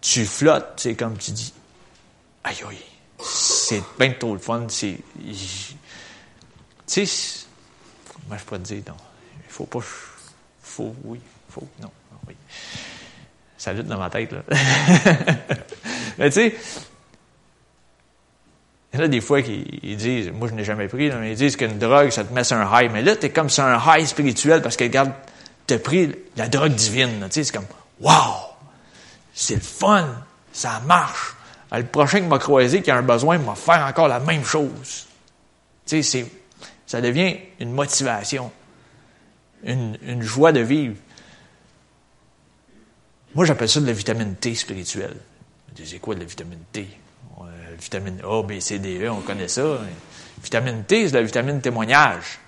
Tu 0.00 0.24
flottes, 0.24 0.74
c'est 0.76 0.94
comme 0.94 1.18
tu 1.18 1.32
dis, 1.32 1.52
aïe 2.44 2.56
aïe, 2.68 2.78
c'est 3.20 3.82
bien 3.98 4.12
trop 4.12 4.32
le 4.32 4.38
fun, 4.38 4.66
c'est... 4.68 4.98
Tu 6.86 7.06
sais, 7.06 7.46
moi 8.28 8.36
je 8.38 8.44
pourrais 8.44 8.60
te 8.60 8.64
dire, 8.64 8.82
non, 8.88 8.94
il 9.44 9.50
faut 9.50 9.66
pas... 9.66 9.80
faut, 10.62 10.94
oui, 11.04 11.20
faut, 11.50 11.66
non, 11.80 11.90
oui. 12.26 12.34
Ça 13.58 13.72
lutte 13.72 13.86
dans 13.86 13.98
ma 13.98 14.10
tête, 14.10 14.32
là. 14.32 14.42
Mais 16.18 16.30
tu 16.30 16.34
sais, 16.34 16.56
il 18.92 18.98
y 18.98 19.02
en 19.02 19.04
a 19.04 19.08
des 19.08 19.20
fois 19.20 19.40
qui 19.40 19.62
disent, 19.96 20.30
moi 20.30 20.48
je 20.48 20.54
n'ai 20.54 20.64
jamais 20.64 20.86
pris, 20.86 21.10
mais 21.10 21.30
ils 21.32 21.36
disent 21.36 21.56
qu'une 21.56 21.78
drogue, 21.78 22.10
ça 22.10 22.24
te 22.24 22.32
met 22.34 22.44
sur 22.44 22.58
un 22.58 22.82
high. 22.82 22.90
Mais 22.92 23.00
là, 23.00 23.16
tu 23.16 23.24
es 23.24 23.30
comme 23.30 23.48
sur 23.48 23.64
un 23.64 23.80
high 23.86 24.04
spirituel 24.04 24.60
parce 24.60 24.76
que, 24.76 24.84
regarde, 24.84 25.12
tu 25.66 25.74
as 25.74 25.78
pris 25.78 26.14
la 26.36 26.48
drogue 26.48 26.74
divine. 26.74 27.26
C'est 27.30 27.50
comme, 27.52 27.66
wow! 28.00 28.34
C'est 29.34 29.54
le 29.54 29.60
fun! 29.60 30.08
Ça 30.52 30.80
marche! 30.86 31.34
Ah, 31.70 31.78
le 31.78 31.86
prochain 31.86 32.20
qui 32.20 32.26
m'a 32.26 32.38
croisé, 32.38 32.82
qui 32.82 32.90
a 32.90 32.96
un 32.96 33.02
besoin, 33.02 33.38
va 33.38 33.54
faire 33.54 33.86
encore 33.86 34.08
la 34.08 34.20
même 34.20 34.44
chose. 34.44 35.06
Tu 35.86 36.02
ça 36.86 37.00
devient 37.00 37.38
une 37.58 37.72
motivation, 37.72 38.52
une, 39.64 39.96
une 40.02 40.20
joie 40.20 40.52
de 40.52 40.60
vivre. 40.60 40.96
Moi, 43.34 43.46
j'appelle 43.46 43.70
ça 43.70 43.80
de 43.80 43.86
la 43.86 43.94
vitamine 43.94 44.34
T 44.34 44.54
spirituelle. 44.54 45.16
C'est 45.82 45.98
quoi 45.98 46.14
de 46.14 46.20
la 46.20 46.26
vitamine 46.26 46.58
T? 46.70 46.86
vitamine 47.82 48.20
A, 48.22 48.42
B, 48.42 48.60
C, 48.60 48.78
D, 48.78 48.98
E, 49.02 49.10
on 49.10 49.20
connaît 49.20 49.48
ça. 49.48 49.78
Vitamine 50.42 50.84
T, 50.84 51.08
c'est 51.08 51.14
la 51.14 51.22
vitamine 51.22 51.60
témoignage. 51.60 52.38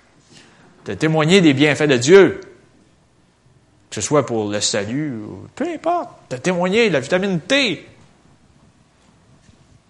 De 0.85 0.93
témoigner 0.93 1.41
des 1.41 1.53
bienfaits 1.53 1.87
de 1.87 1.97
Dieu. 1.97 2.41
Que 3.95 4.01
ce 4.01 4.07
soit 4.07 4.25
pour 4.25 4.51
le 4.51 4.59
salut, 4.59 5.15
ou 5.23 5.47
peu 5.55 5.65
importe. 5.73 6.09
De 6.29 6.35
témoigner 6.35 6.89
de 6.89 6.93
la 6.95 6.99
vitamine 6.99 7.39
T. 7.39 7.87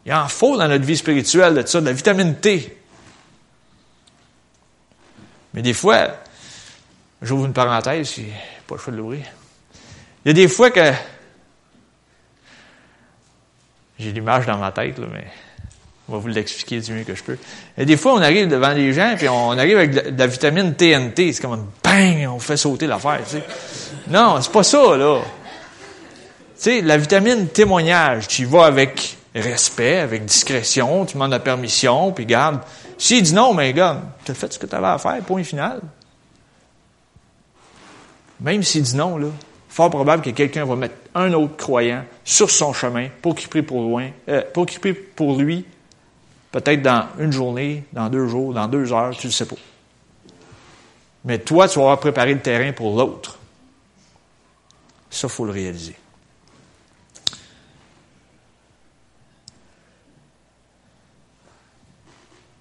Il 0.06 0.14
en 0.14 0.28
faut 0.28 0.56
dans 0.56 0.68
notre 0.68 0.86
vie 0.86 0.96
spirituelle 0.96 1.56
de 1.56 1.66
ça, 1.66 1.82
de 1.82 1.88
la 1.88 1.92
vitamine 1.92 2.36
T. 2.36 2.78
Mais 5.56 5.64
des 5.64 5.74
fois, 5.74 6.18
j'ouvre 7.20 7.48
une 7.48 7.54
parenthèse, 7.54 8.14
j'ai 8.18 8.32
pas 8.68 8.76
le 8.76 8.80
choix 8.80 8.94
de 8.94 8.98
l'ouvrir. 8.98 9.26
Il 10.24 10.28
y 10.28 10.30
a 10.30 10.34
des 10.34 10.48
fois 10.50 10.70
que 10.70 10.94
j'ai 13.98 14.12
l'image 14.12 14.46
dans 14.46 14.60
ma 14.60 14.72
tête, 14.72 15.00
là, 15.00 15.08
mais 15.12 15.26
on 16.08 16.14
va 16.14 16.20
vous 16.20 16.28
l'expliquer 16.28 16.80
du 16.80 16.94
mieux 16.94 17.04
que 17.04 17.16
je 17.16 17.24
peux. 17.24 17.38
Et 17.78 17.86
des 17.86 17.98
fois, 17.98 18.14
on 18.14 18.22
arrive 18.22 18.48
devant 18.48 18.74
les 18.74 18.94
gens, 18.94 19.16
puis 19.18 19.28
on 19.28 19.52
arrive 19.52 19.78
avec 19.78 20.16
de 20.16 20.20
la, 20.20 20.28
vitamine 20.28 20.76
TNT. 20.76 21.34
C'est 21.34 21.42
comme 21.42 21.54
un 21.54 21.66
bang, 21.84 22.28
on 22.28 22.40
fait 22.40 22.58
sauter 22.58 22.86
l'affaire. 22.86 23.22
Tu 23.26 23.38
sais. 23.38 23.44
Non, 24.08 24.40
c'est 24.42 24.52
pas 24.52 24.64
ça, 24.64 24.96
là. 24.98 25.22
Tu 26.56 26.62
sais, 26.62 26.82
la 26.82 26.98
vitamine 26.98 27.48
témoignage, 27.48 28.28
tu 28.28 28.44
y 28.44 28.46
vas 28.46 28.66
avec 28.66 29.18
respect, 29.34 29.98
avec 29.98 30.26
discrétion, 30.26 31.06
tu 31.06 31.14
demandes 31.14 31.32
la 31.32 31.40
permission, 31.40 32.12
puis 32.12 32.26
garde. 32.26 32.60
S'il 32.98 33.24
dit 33.24 33.34
non, 33.34 33.54
mais 33.54 33.74
gars, 33.74 34.02
tu 34.24 34.32
as 34.32 34.36
fait 34.36 34.54
ce 34.54 34.60
que 34.60 34.66
tu 34.66 34.76
avais 34.76 34.88
à 34.88 34.98
faire, 34.98 35.18
point 35.22 35.44
final. 35.44 35.82
Même 38.40 38.64
s'il 38.64 38.84
dit 38.84 38.96
non, 38.96 39.18
là, 39.18 39.28
fort 39.70 39.90
probable 39.90 40.22
que 40.22 40.30
quelqu'un 40.30 40.66
va 40.66 40.76
mettre 40.76 40.96
un 41.16 41.34
autre 41.34 41.58
croyant 41.58 42.04
sur 42.24 42.50
son 42.50 42.74
chemin 42.74 43.08
pour 43.22 43.36
qu'il 43.36 43.50
prie 43.50 43.62
pour, 43.62 43.82
loin, 43.82 44.10
euh, 44.30 44.42
pour 44.54 44.66
qu'il 44.66 44.80
prie 44.80 44.94
pour 44.94 45.38
lui, 45.38 45.66
peut-être 46.56 46.82
dans 46.82 47.10
une 47.20 47.34
journée, 47.34 47.84
dans 47.92 48.08
deux 48.08 48.30
jours, 48.30 48.54
dans 48.54 48.70
deux 48.70 48.94
heures, 48.94 49.12
tu 49.12 49.28
ne 49.28 49.30
le 49.30 49.36
sais 49.36 49.46
pas. 49.46 49.58
Mais 51.26 51.38
toi, 51.40 51.68
tu 51.68 51.80
vas 51.80 51.82
avoir 51.82 52.00
préparé 52.00 52.34
le 52.34 52.42
terrain 52.42 52.72
pour 52.72 52.96
l'autre. 52.96 53.38
Ça, 55.10 55.28
il 55.28 55.30
faut 55.30 55.44
le 55.44 55.52
réaliser. 55.52 55.98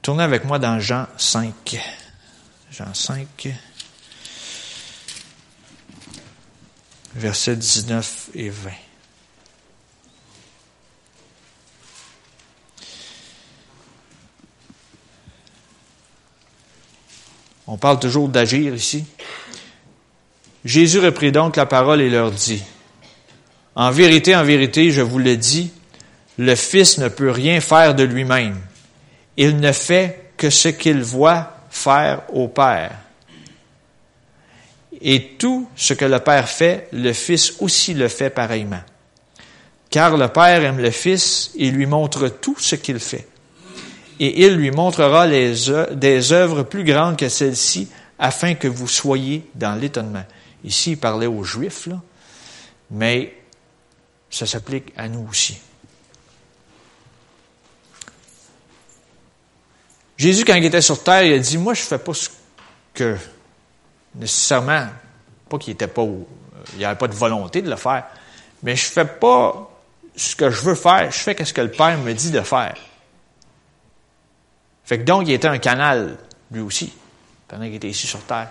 Tournez 0.02 0.24
avec 0.24 0.44
moi 0.44 0.58
dans 0.58 0.80
Jean 0.80 1.06
5. 1.16 1.80
Jean 2.72 2.92
5. 2.92 3.48
versets 7.14 7.54
19 7.54 8.30
et 8.34 8.50
20. 8.50 8.70
On 17.66 17.76
parle 17.76 17.98
toujours 17.98 18.28
d'agir 18.28 18.74
ici. 18.74 19.04
Jésus 20.64 20.98
reprit 20.98 21.32
donc 21.32 21.56
la 21.56 21.66
parole 21.66 22.00
et 22.00 22.10
leur 22.10 22.30
dit, 22.30 22.62
En 23.74 23.90
vérité, 23.90 24.36
en 24.36 24.44
vérité, 24.44 24.90
je 24.90 25.02
vous 25.02 25.18
le 25.18 25.36
dis, 25.36 25.72
le 26.38 26.54
Fils 26.54 26.98
ne 26.98 27.08
peut 27.08 27.30
rien 27.30 27.60
faire 27.60 27.94
de 27.94 28.02
lui-même. 28.02 28.60
Il 29.36 29.58
ne 29.58 29.72
fait 29.72 30.30
que 30.36 30.50
ce 30.50 30.68
qu'il 30.68 31.02
voit 31.02 31.58
faire 31.70 32.22
au 32.32 32.48
Père. 32.48 32.92
Et 35.00 35.36
tout 35.38 35.68
ce 35.76 35.92
que 35.94 36.04
le 36.04 36.18
Père 36.20 36.48
fait, 36.48 36.88
le 36.92 37.12
Fils 37.12 37.54
aussi 37.60 37.94
le 37.94 38.08
fait 38.08 38.30
pareillement. 38.30 38.82
Car 39.90 40.16
le 40.16 40.28
Père 40.28 40.64
aime 40.64 40.78
le 40.78 40.90
Fils 40.90 41.52
et 41.56 41.70
lui 41.70 41.86
montre 41.86 42.28
tout 42.28 42.56
ce 42.58 42.76
qu'il 42.76 42.98
fait. 42.98 43.26
Et 44.20 44.44
il 44.44 44.54
lui 44.54 44.70
montrera 44.70 45.26
des 45.26 46.32
œuvres 46.32 46.62
plus 46.62 46.84
grandes 46.84 47.16
que 47.16 47.28
celles-ci 47.28 47.88
afin 48.18 48.54
que 48.54 48.68
vous 48.68 48.88
soyez 48.88 49.48
dans 49.54 49.74
l'étonnement. 49.74 50.24
Ici, 50.62 50.92
il 50.92 50.98
parlait 50.98 51.26
aux 51.26 51.44
Juifs, 51.44 51.86
là, 51.86 52.00
mais 52.90 53.34
ça 54.30 54.46
s'applique 54.46 54.92
à 54.96 55.08
nous 55.08 55.26
aussi. 55.28 55.58
Jésus, 60.16 60.44
quand 60.44 60.54
il 60.54 60.64
était 60.64 60.80
sur 60.80 61.02
terre, 61.02 61.24
il 61.24 61.32
a 61.34 61.38
dit, 61.38 61.58
moi, 61.58 61.74
je 61.74 61.82
ne 61.82 61.86
fais 61.86 61.98
pas 61.98 62.14
ce 62.14 62.30
que 62.94 63.16
nécessairement, 64.14 64.86
pas 65.48 65.58
qu'il 65.58 65.72
était 65.72 65.88
pas, 65.88 66.04
il 66.04 66.78
n'y 66.78 66.84
avait 66.84 66.96
pas 66.96 67.08
de 67.08 67.14
volonté 67.14 67.62
de 67.62 67.68
le 67.68 67.76
faire, 67.76 68.04
mais 68.62 68.76
je 68.76 68.84
fais 68.84 69.04
pas 69.04 69.70
ce 70.16 70.36
que 70.36 70.50
je 70.50 70.60
veux 70.60 70.76
faire, 70.76 71.10
je 71.10 71.18
fais 71.18 71.44
ce 71.44 71.52
que 71.52 71.60
le 71.60 71.70
Père 71.70 71.98
me 71.98 72.12
dit 72.12 72.30
de 72.30 72.40
faire. 72.40 72.76
Fait 74.84 74.98
que 74.98 75.04
donc, 75.04 75.26
il 75.26 75.32
était 75.32 75.48
un 75.48 75.58
canal, 75.58 76.16
lui 76.50 76.60
aussi, 76.60 76.92
pendant 77.48 77.64
qu'il 77.64 77.74
était 77.74 77.88
ici 77.88 78.06
sur 78.06 78.20
Terre. 78.20 78.50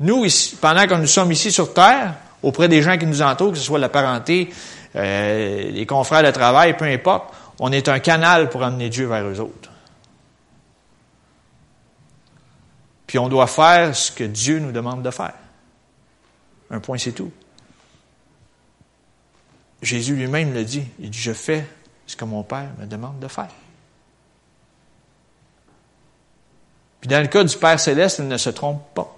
Nous, 0.00 0.24
ici, 0.24 0.56
pendant 0.60 0.86
que 0.86 0.94
nous 0.94 1.06
sommes 1.06 1.32
ici 1.32 1.50
sur 1.50 1.74
Terre, 1.74 2.14
auprès 2.42 2.68
des 2.68 2.82
gens 2.82 2.96
qui 2.96 3.06
nous 3.06 3.22
entourent, 3.22 3.52
que 3.52 3.58
ce 3.58 3.64
soit 3.64 3.78
la 3.78 3.88
parenté, 3.88 4.52
euh, 4.94 5.70
les 5.70 5.86
confrères 5.86 6.22
de 6.22 6.30
travail, 6.30 6.76
peu 6.76 6.84
importe, 6.84 7.34
on 7.58 7.72
est 7.72 7.88
un 7.88 7.98
canal 8.00 8.48
pour 8.48 8.62
amener 8.62 8.88
Dieu 8.88 9.06
vers 9.06 9.24
eux 9.24 9.40
autres. 9.40 9.70
Puis 13.06 13.18
on 13.18 13.28
doit 13.28 13.46
faire 13.46 13.94
ce 13.94 14.10
que 14.10 14.24
Dieu 14.24 14.58
nous 14.58 14.72
demande 14.72 15.02
de 15.02 15.10
faire. 15.10 15.34
Un 16.70 16.80
point, 16.80 16.96
c'est 16.96 17.12
tout. 17.12 17.30
Jésus 19.82 20.14
lui-même 20.16 20.54
le 20.54 20.64
dit. 20.64 20.84
Il 20.98 21.10
dit, 21.10 21.18
je 21.18 21.32
fais 21.32 21.66
ce 22.06 22.16
que 22.16 22.24
mon 22.24 22.42
Père 22.42 22.70
me 22.78 22.86
demande 22.86 23.18
de 23.18 23.28
faire. 23.28 23.50
Puis 27.02 27.08
dans 27.08 27.20
le 27.20 27.26
cas 27.26 27.42
du 27.42 27.56
Père 27.56 27.78
céleste, 27.78 28.20
il 28.20 28.28
ne 28.28 28.36
se 28.38 28.48
trompe 28.48 28.82
pas. 28.94 29.14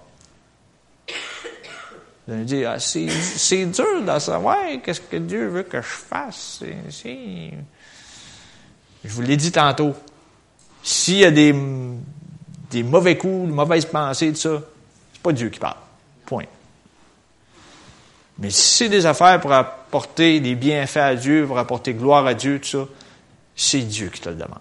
Il 2.27 2.33
va 2.33 2.43
dire, 2.43 2.71
ah, 2.71 2.79
c'est 2.79 3.65
dur 3.67 4.01
de 4.01 4.19
savoir 4.19 4.57
qu'est-ce 4.83 5.01
que 5.01 5.17
Dieu 5.17 5.47
veut 5.47 5.61
que 5.61 5.79
je 5.79 5.87
fasse. 5.87 6.63
Je 6.89 7.51
vous 9.03 9.21
l'ai 9.21 9.37
dit 9.37 9.51
tantôt. 9.51 9.93
S'il 10.81 11.17
y 11.17 11.25
a 11.25 11.29
des 11.29 11.53
des 12.71 12.83
mauvais 12.83 13.17
coups, 13.17 13.47
de 13.47 13.53
mauvaises 13.53 13.85
pensées, 13.85 14.31
tout 14.33 14.39
ça, 14.39 14.61
c'est 15.13 15.21
pas 15.21 15.31
Dieu 15.31 15.49
qui 15.49 15.59
parle. 15.59 15.77
Point. 16.25 16.45
Mais 18.39 18.49
si 18.49 18.77
c'est 18.77 18.89
des 18.89 19.05
affaires 19.05 19.39
pour 19.39 19.53
apporter 19.53 20.39
des 20.39 20.55
bienfaits 20.55 20.97
à 20.97 21.15
Dieu, 21.15 21.45
pour 21.45 21.57
apporter 21.57 21.93
gloire 21.93 22.25
à 22.25 22.33
Dieu, 22.33 22.59
tout 22.59 22.67
ça, 22.67 22.85
c'est 23.55 23.81
Dieu 23.81 24.09
qui 24.09 24.19
te 24.19 24.29
le 24.29 24.35
demande. 24.35 24.59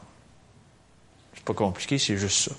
C'est 1.35 1.45
pas 1.45 1.55
compliqué, 1.55 1.99
c'est 1.99 2.17
juste 2.17 2.51
ça. 2.51 2.55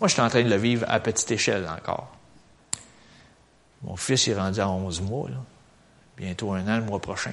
Moi, 0.00 0.08
je 0.08 0.12
suis 0.12 0.22
en 0.22 0.28
train 0.28 0.42
de 0.42 0.48
le 0.48 0.56
vivre 0.56 0.84
à 0.88 1.00
petite 1.00 1.30
échelle 1.30 1.68
encore. 1.68 2.14
Mon 3.82 3.96
fils 3.96 4.28
est 4.28 4.34
rendu 4.34 4.60
à 4.60 4.68
11 4.68 5.00
mois, 5.02 5.28
bientôt 6.16 6.52
un 6.52 6.66
an 6.68 6.76
le 6.76 6.84
mois 6.84 7.00
prochain. 7.00 7.32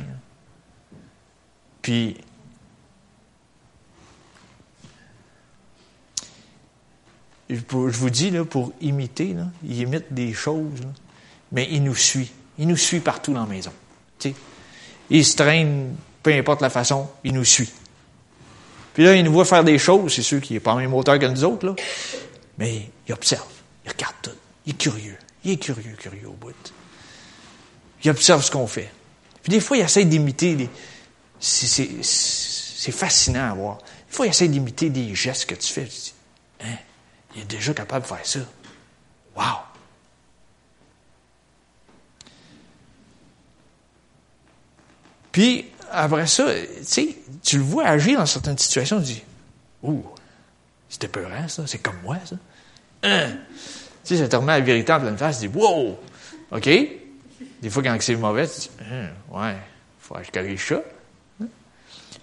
Puis, 1.81 2.17
je 7.49 7.59
vous 7.69 8.09
dis, 8.09 8.31
pour 8.49 8.73
imiter, 8.81 9.35
il 9.63 9.81
imite 9.81 10.11
des 10.11 10.33
choses. 10.33 10.81
mais 11.51 11.67
il 11.71 11.83
nous 11.83 11.95
suit. 11.95 12.31
Il 12.57 12.67
nous 12.67 12.77
suit 12.77 12.99
partout 12.99 13.33
dans 13.33 13.41
la 13.41 13.45
maison. 13.45 13.71
Il 15.09 15.23
se 15.23 15.35
traîne, 15.35 15.95
peu 16.23 16.33
importe 16.33 16.61
la 16.61 16.71
façon, 16.71 17.07
il 17.23 17.33
nous 17.33 17.45
suit. 17.45 17.71
Puis 18.95 19.03
là, 19.03 19.13
il 19.13 19.23
nous 19.23 19.31
voit 19.31 19.45
faire 19.45 19.63
des 19.63 19.77
choses, 19.77 20.13
c'est 20.13 20.23
sûr 20.23 20.41
qu'il 20.41 20.55
n'est 20.55 20.61
pas 20.61 20.73
en 20.73 20.77
même 20.77 20.93
hauteur 20.93 21.19
que 21.19 21.25
nous 21.25 21.43
autres, 21.43 21.67
là, 21.67 21.75
mais 22.57 22.89
il 23.07 23.13
observe, 23.13 23.47
il 23.85 23.91
regarde 23.91 24.15
tout. 24.21 24.31
Il 24.65 24.73
est 24.73 24.77
curieux. 24.77 25.17
Il 25.43 25.51
est 25.51 25.57
curieux, 25.57 25.95
curieux 25.97 26.27
au 26.27 26.33
bout. 26.33 26.73
Il 28.03 28.09
observe 28.09 28.43
ce 28.43 28.51
qu'on 28.51 28.67
fait. 28.67 28.91
Puis 29.43 29.51
des 29.51 29.59
fois, 29.59 29.77
il 29.77 29.81
essaie 29.81 30.05
d'imiter 30.05 30.55
des... 30.55 30.69
C'est 31.39 32.91
fascinant 32.91 33.51
à 33.51 33.53
voir. 33.53 33.77
Des 33.77 34.13
fois, 34.15 34.25
il 34.25 34.29
essaie 34.29 34.47
d'imiter 34.47 34.89
des 34.89 35.13
gestes 35.13 35.45
que 35.45 35.55
tu 35.55 35.71
fais. 35.71 35.85
Tu 35.85 35.89
dis, 35.89 36.13
hein, 36.61 36.77
il 37.35 37.41
est 37.41 37.45
déjà 37.45 37.73
capable 37.73 38.03
de 38.03 38.07
faire 38.07 38.25
ça. 38.25 38.39
Wow! 39.35 39.43
Puis, 45.31 45.65
après 45.91 46.27
ça, 46.27 46.45
tu 46.53 46.83
sais, 46.83 47.17
tu 47.43 47.57
le 47.57 47.63
vois 47.63 47.85
agir 47.85 48.19
dans 48.19 48.25
certaines 48.25 48.57
situations, 48.57 48.99
tu 48.99 49.05
dis, 49.05 49.23
ouh, 49.83 50.05
c'était 50.89 51.07
peurant, 51.07 51.47
ça, 51.47 51.63
c'est 51.67 51.79
comme 51.79 51.99
moi, 52.03 52.17
ça. 52.25 52.35
Hein? 53.03 53.31
Tu 54.03 54.15
sais, 54.15 54.17
ça 54.17 54.27
te 54.27 54.35
remet 54.35 54.53
la 54.53 54.61
vérité 54.61 54.93
en 54.93 54.99
pleine 54.99 55.17
face, 55.17 55.39
tu 55.39 55.47
dis, 55.47 55.57
wow, 55.57 55.99
OK? 56.51 56.69
Des 57.61 57.69
fois, 57.69 57.83
quand 57.83 57.97
c'est 57.99 58.15
mauvais, 58.15 58.47
tu 58.47 58.61
dis, 58.61 58.69
hein, 58.91 59.09
ouais, 59.31 59.57
faut 59.99 60.15
que 60.15 60.23
je 60.23 60.31
corrige 60.31 60.67
ça. 60.67 60.81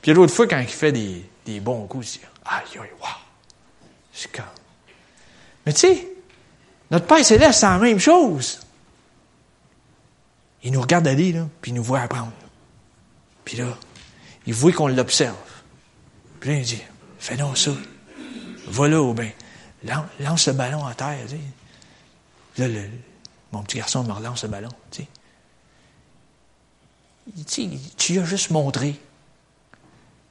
Puis 0.01 0.13
l'autre 0.13 0.33
fois, 0.33 0.47
quand 0.47 0.59
il 0.59 0.67
fait 0.67 0.93
des, 0.93 1.25
des 1.45 1.61
bons 1.61 1.87
coups, 1.87 2.13
tu 2.13 2.19
dis, 2.19 2.25
aïe, 2.45 2.81
aïe, 2.81 2.91
wow, 3.01 3.09
c'est 4.13 4.31
calme. 4.31 4.47
Mais 5.67 5.73
tu 5.73 5.81
sais, 5.81 6.09
notre 6.91 7.07
Père 7.07 7.25
Céleste, 7.25 7.61
c'est 7.61 7.67
la 7.67 7.79
même 7.79 7.99
chose. 7.99 8.61
Il 10.63 10.73
nous 10.73 10.81
regarde 10.81 11.07
aller, 11.07 11.33
là, 11.33 11.49
puis 11.61 11.71
il 11.71 11.75
nous 11.75 11.83
voit 11.83 12.01
apprendre. 12.01 12.33
Puis 13.45 13.57
là, 13.57 13.77
il 14.47 14.55
voit 14.55 14.73
qu'on 14.73 14.89
l'observe. 14.89 15.35
Puis 16.41 16.51
là, 16.51 16.57
il 16.57 16.65
dit, 16.65 16.83
fais 17.19 17.37
donc 17.37 17.59
ça. 17.59 17.73
Va 18.73 18.89
là, 18.89 19.03
ou 19.03 19.13
bien, 19.13 19.31
lance 20.19 20.47
le 20.49 20.55
ballon 20.55 20.87
à 20.87 20.95
terre. 20.95 21.19
Là, 22.57 22.67
mon 23.53 23.63
petit 23.63 23.77
garçon 23.77 24.03
me 24.03 24.13
relance 24.13 24.45
le 24.45 24.49
ballon. 24.49 24.71
Tu 24.91 25.07
sais. 27.47 27.69
tu 27.99 28.13
lui 28.15 28.21
as 28.21 28.25
juste 28.25 28.51
montré. 28.51 28.99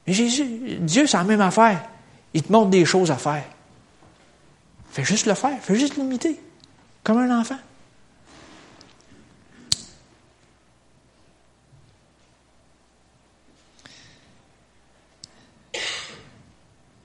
Mais 0.07 0.13
Jésus, 0.13 0.79
Dieu, 0.79 1.05
c'est 1.05 1.17
la 1.17 1.23
même 1.23 1.41
affaire. 1.41 1.87
Il 2.33 2.41
te 2.41 2.51
montre 2.51 2.71
des 2.71 2.83
choses 2.83 3.11
à 3.11 3.17
faire. 3.17 3.45
Fais 4.89 5.03
juste 5.03 5.27
le 5.27 5.35
faire. 5.35 5.61
Fais 5.61 5.75
juste 5.75 5.95
l'imiter. 5.97 6.39
Comme 7.03 7.19
un 7.19 7.39
enfant. 7.39 7.59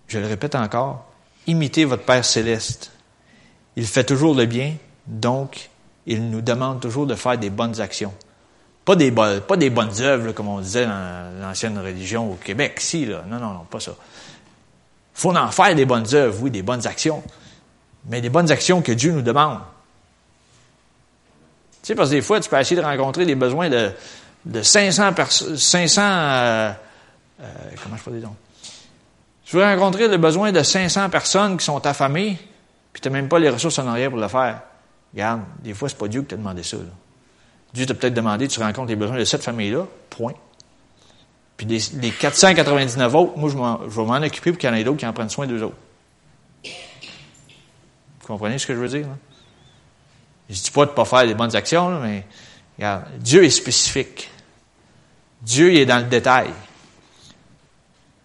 Je 0.08 0.18
le 0.18 0.26
répète 0.28 0.54
encore, 0.54 1.04
imitez 1.46 1.84
votre 1.84 2.04
Père 2.04 2.24
céleste. 2.24 2.92
Il 3.76 3.86
fait 3.86 4.04
toujours 4.04 4.34
le 4.34 4.46
bien, 4.46 4.74
donc 5.06 5.70
il 6.06 6.30
nous 6.30 6.40
demande 6.40 6.80
toujours 6.80 7.06
de 7.06 7.14
faire 7.14 7.38
des 7.38 7.50
bonnes 7.50 7.80
actions. 7.80 8.14
Pas 8.84 8.94
des, 8.94 9.10
pas 9.10 9.56
des 9.56 9.70
bonnes 9.70 10.00
œuvres, 10.00 10.32
comme 10.32 10.48
on 10.48 10.60
disait 10.60 10.86
dans 10.86 11.40
l'ancienne 11.40 11.76
religion 11.78 12.30
au 12.30 12.34
Québec, 12.34 12.80
si. 12.80 13.06
Non, 13.06 13.38
non, 13.38 13.52
non, 13.52 13.66
pas 13.68 13.80
ça. 13.80 13.92
Faut 15.12 15.34
en 15.34 15.50
faire 15.50 15.74
des 15.74 15.84
bonnes 15.84 16.06
œuvres, 16.14 16.38
oui, 16.40 16.50
des 16.50 16.62
bonnes 16.62 16.86
actions. 16.86 17.22
Mais 18.08 18.20
des 18.20 18.28
bonnes 18.28 18.50
actions 18.50 18.82
que 18.82 18.92
Dieu 18.92 19.10
nous 19.10 19.22
demande. 19.22 19.58
Tu 21.82 21.88
sais, 21.88 21.94
parce 21.96 22.10
que 22.10 22.14
des 22.14 22.22
fois, 22.22 22.38
tu 22.38 22.48
peux 22.48 22.58
essayer 22.58 22.80
de 22.80 22.86
rencontrer 22.86 23.26
des 23.26 23.34
besoins 23.34 23.68
de, 23.68 23.90
de 24.44 24.62
500 24.62 25.12
personnes, 25.12 25.56
500, 25.56 26.00
euh, 26.02 26.72
euh, 27.40 27.44
comment 27.82 27.96
je 27.96 28.02
peux 28.02 28.10
dire 28.12 28.28
donc? 28.28 28.36
Tu 29.46 29.54
veux 29.54 29.62
rencontrer 29.62 30.08
le 30.08 30.16
besoin 30.16 30.50
de 30.50 30.60
500 30.60 31.08
personnes 31.08 31.56
qui 31.56 31.64
sont 31.64 31.86
affamées, 31.86 32.36
puis 32.92 33.00
tu 33.00 33.08
n'as 33.08 33.12
même 33.12 33.28
pas 33.28 33.38
les 33.38 33.48
ressources 33.48 33.78
en 33.78 33.86
arrière 33.86 34.10
pour 34.10 34.18
le 34.18 34.26
faire. 34.26 34.60
Regarde, 35.14 35.42
des 35.62 35.72
fois, 35.72 35.88
c'est 35.88 35.96
pas 35.96 36.08
Dieu 36.08 36.22
qui 36.22 36.26
t'a 36.26 36.36
demandé 36.36 36.64
ça. 36.64 36.76
Dieu 37.72 37.86
t'a 37.86 37.94
peut-être 37.94 38.14
demandé, 38.14 38.48
tu 38.48 38.58
rencontres 38.58 38.88
les 38.88 38.96
besoins 38.96 39.16
de 39.16 39.24
cette 39.24 39.44
famille-là, 39.44 39.86
point. 40.10 40.34
Puis 41.56 41.66
les, 41.66 42.10
499 42.10 43.14
autres, 43.14 43.38
moi, 43.38 43.48
je, 43.48 43.56
vais 43.56 44.04
m'en 44.04 44.16
occuper 44.16 44.50
pour 44.50 44.58
qu'il 44.58 44.68
y 44.68 44.72
en 44.72 44.74
ait 44.74 44.82
d'autres 44.82 44.98
qui 44.98 45.06
en 45.06 45.12
prennent 45.12 45.30
soin 45.30 45.46
d'eux 45.46 45.62
autres. 45.62 45.76
Vous 46.64 48.26
comprenez 48.26 48.58
ce 48.58 48.66
que 48.66 48.74
je 48.74 48.80
veux 48.80 48.88
dire? 48.88 49.06
Là? 49.06 49.16
Je 50.50 50.60
dis 50.60 50.70
pas 50.72 50.86
de 50.86 50.90
pas 50.90 51.04
faire 51.04 51.24
des 51.24 51.34
bonnes 51.34 51.54
actions, 51.54 52.00
mais 52.00 52.26
regarde, 52.76 53.04
Dieu 53.20 53.44
est 53.44 53.50
spécifique. 53.50 54.28
Dieu 55.40 55.72
est 55.72 55.86
dans 55.86 55.98
le 55.98 56.04
détail. 56.04 56.50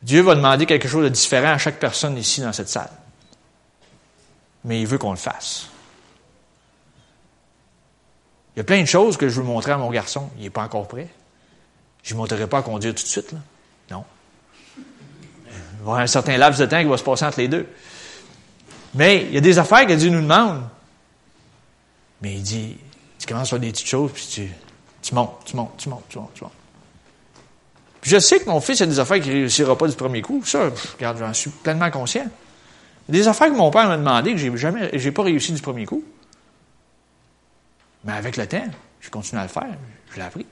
Dieu 0.01 0.21
va 0.21 0.35
demander 0.35 0.65
quelque 0.65 0.87
chose 0.87 1.03
de 1.03 1.09
différent 1.09 1.51
à 1.51 1.57
chaque 1.57 1.79
personne 1.79 2.17
ici 2.17 2.41
dans 2.41 2.53
cette 2.53 2.69
salle. 2.69 2.89
Mais 4.65 4.81
il 4.81 4.87
veut 4.87 4.97
qu'on 4.97 5.11
le 5.11 5.17
fasse. 5.17 5.67
Il 8.55 8.59
y 8.59 8.61
a 8.61 8.63
plein 8.63 8.81
de 8.81 8.87
choses 8.87 9.17
que 9.17 9.29
je 9.29 9.39
veux 9.39 9.45
montrer 9.45 9.71
à 9.71 9.77
mon 9.77 9.89
garçon. 9.89 10.29
Il 10.37 10.43
n'est 10.43 10.49
pas 10.49 10.63
encore 10.63 10.87
prêt. 10.87 11.07
Je 12.03 12.13
ne 12.13 12.19
montrerai 12.19 12.47
pas 12.47 12.59
à 12.59 12.61
conduire 12.61 12.95
tout 12.95 13.03
de 13.03 13.07
suite. 13.07 13.31
Là. 13.31 13.39
Non. 13.91 14.03
Il 14.77 14.83
va 15.53 15.59
y 15.59 15.79
avoir 15.81 15.99
un 15.99 16.07
certain 16.07 16.37
laps 16.37 16.59
de 16.59 16.65
temps 16.65 16.81
qui 16.81 16.89
va 16.89 16.97
se 16.97 17.03
passer 17.03 17.25
entre 17.25 17.39
les 17.39 17.47
deux. 17.47 17.67
Mais 18.93 19.25
il 19.25 19.33
y 19.33 19.37
a 19.37 19.41
des 19.41 19.57
affaires 19.57 19.85
que 19.85 19.93
Dieu 19.93 20.09
nous 20.09 20.21
demande. 20.21 20.63
Mais 22.21 22.33
il 22.33 22.43
dit, 22.43 22.77
tu 23.19 23.27
commences 23.27 23.51
par 23.51 23.59
des 23.59 23.71
petites 23.71 23.87
choses, 23.87 24.11
puis 24.11 24.27
tu, 24.29 24.51
tu 25.01 25.15
montes, 25.15 25.45
tu 25.45 25.55
montes, 25.55 25.77
tu 25.77 25.89
montes, 25.89 26.07
tu 26.09 26.19
montes, 26.19 26.33
tu 26.33 26.43
montes 26.43 26.60
je 28.01 28.17
sais 28.17 28.39
que 28.39 28.49
mon 28.49 28.59
fils 28.59 28.81
a 28.81 28.85
des 28.85 28.99
affaires 28.99 29.19
qu'il 29.19 29.31
ne 29.31 29.39
réussira 29.39 29.77
pas 29.77 29.87
du 29.87 29.95
premier 29.95 30.21
coup. 30.21 30.43
Ça, 30.43 30.71
regarde, 30.95 31.19
j'en 31.19 31.33
suis 31.33 31.51
pleinement 31.51 31.91
conscient. 31.91 32.25
Des 33.07 33.27
affaires 33.27 33.49
que 33.49 33.57
mon 33.57 33.69
père 33.69 33.87
m'a 33.87 33.97
demandé 33.97 34.31
que 34.31 34.37
j'ai 34.37 34.55
jamais, 34.57 34.89
j'ai 34.97 35.11
pas 35.11 35.23
réussi 35.23 35.53
du 35.53 35.61
premier 35.61 35.85
coup. 35.85 36.03
Mais 38.03 38.13
avec 38.13 38.37
le 38.37 38.47
temps, 38.47 38.65
je 38.99 39.09
continue 39.09 39.39
à 39.39 39.43
le 39.43 39.49
faire. 39.49 39.77
Je 40.11 40.15
l'ai 40.15 40.21
appris. 40.23 40.45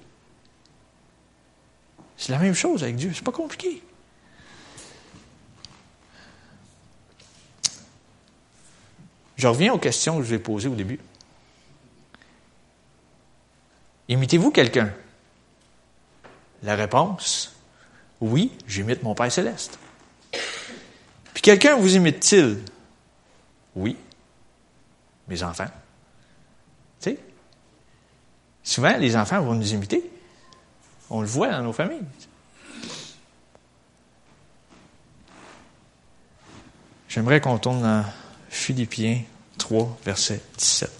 C'est 2.17 2.31
la 2.31 2.37
même 2.37 2.53
chose 2.53 2.83
avec 2.83 2.95
Dieu. 2.97 3.11
C'est 3.13 3.23
pas 3.23 3.31
compliqué. 3.31 3.81
Je 9.37 9.47
reviens 9.47 9.73
aux 9.73 9.77
questions 9.77 10.17
que 10.17 10.23
je 10.23 10.27
vous 10.27 10.33
ai 10.33 10.39
posées 10.39 10.67
au 10.67 10.75
début. 10.75 10.99
Imitez-vous 14.09 14.51
quelqu'un? 14.51 14.91
La 16.63 16.75
réponse, 16.75 17.55
oui, 18.21 18.51
j'imite 18.67 19.03
mon 19.03 19.15
Père 19.15 19.31
céleste. 19.31 19.79
Puis 21.33 21.41
quelqu'un 21.41 21.77
vous 21.77 21.95
imite-t-il? 21.95 22.59
Oui, 23.75 23.95
mes 25.27 25.43
enfants. 25.43 25.69
Tu 26.99 27.11
sais, 27.11 27.19
souvent, 28.63 28.97
les 28.97 29.15
enfants 29.15 29.41
vont 29.41 29.55
nous 29.55 29.73
imiter. 29.73 30.09
On 31.09 31.21
le 31.21 31.27
voit 31.27 31.49
dans 31.49 31.63
nos 31.63 31.73
familles. 31.73 32.03
J'aimerais 37.07 37.41
qu'on 37.41 37.57
tourne 37.57 37.81
dans 37.81 38.05
Philippiens 38.49 39.23
3, 39.57 39.97
verset 40.05 40.41
17. 40.57 40.98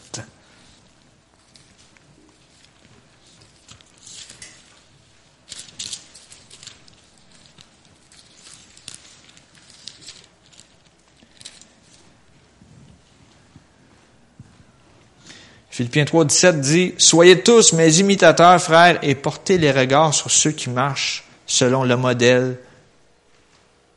Philippiens 15.79 16.03
3, 16.03 16.25
17 16.25 16.59
dit, 16.59 16.93
Soyez 16.97 17.41
tous 17.41 17.71
mes 17.71 17.99
imitateurs, 17.99 18.61
frères, 18.61 18.99
et 19.01 19.15
portez 19.15 19.57
les 19.57 19.71
regards 19.71 20.13
sur 20.13 20.29
ceux 20.29 20.51
qui 20.51 20.69
marchent 20.69 21.23
selon 21.45 21.85
le 21.85 21.95
modèle 21.95 22.59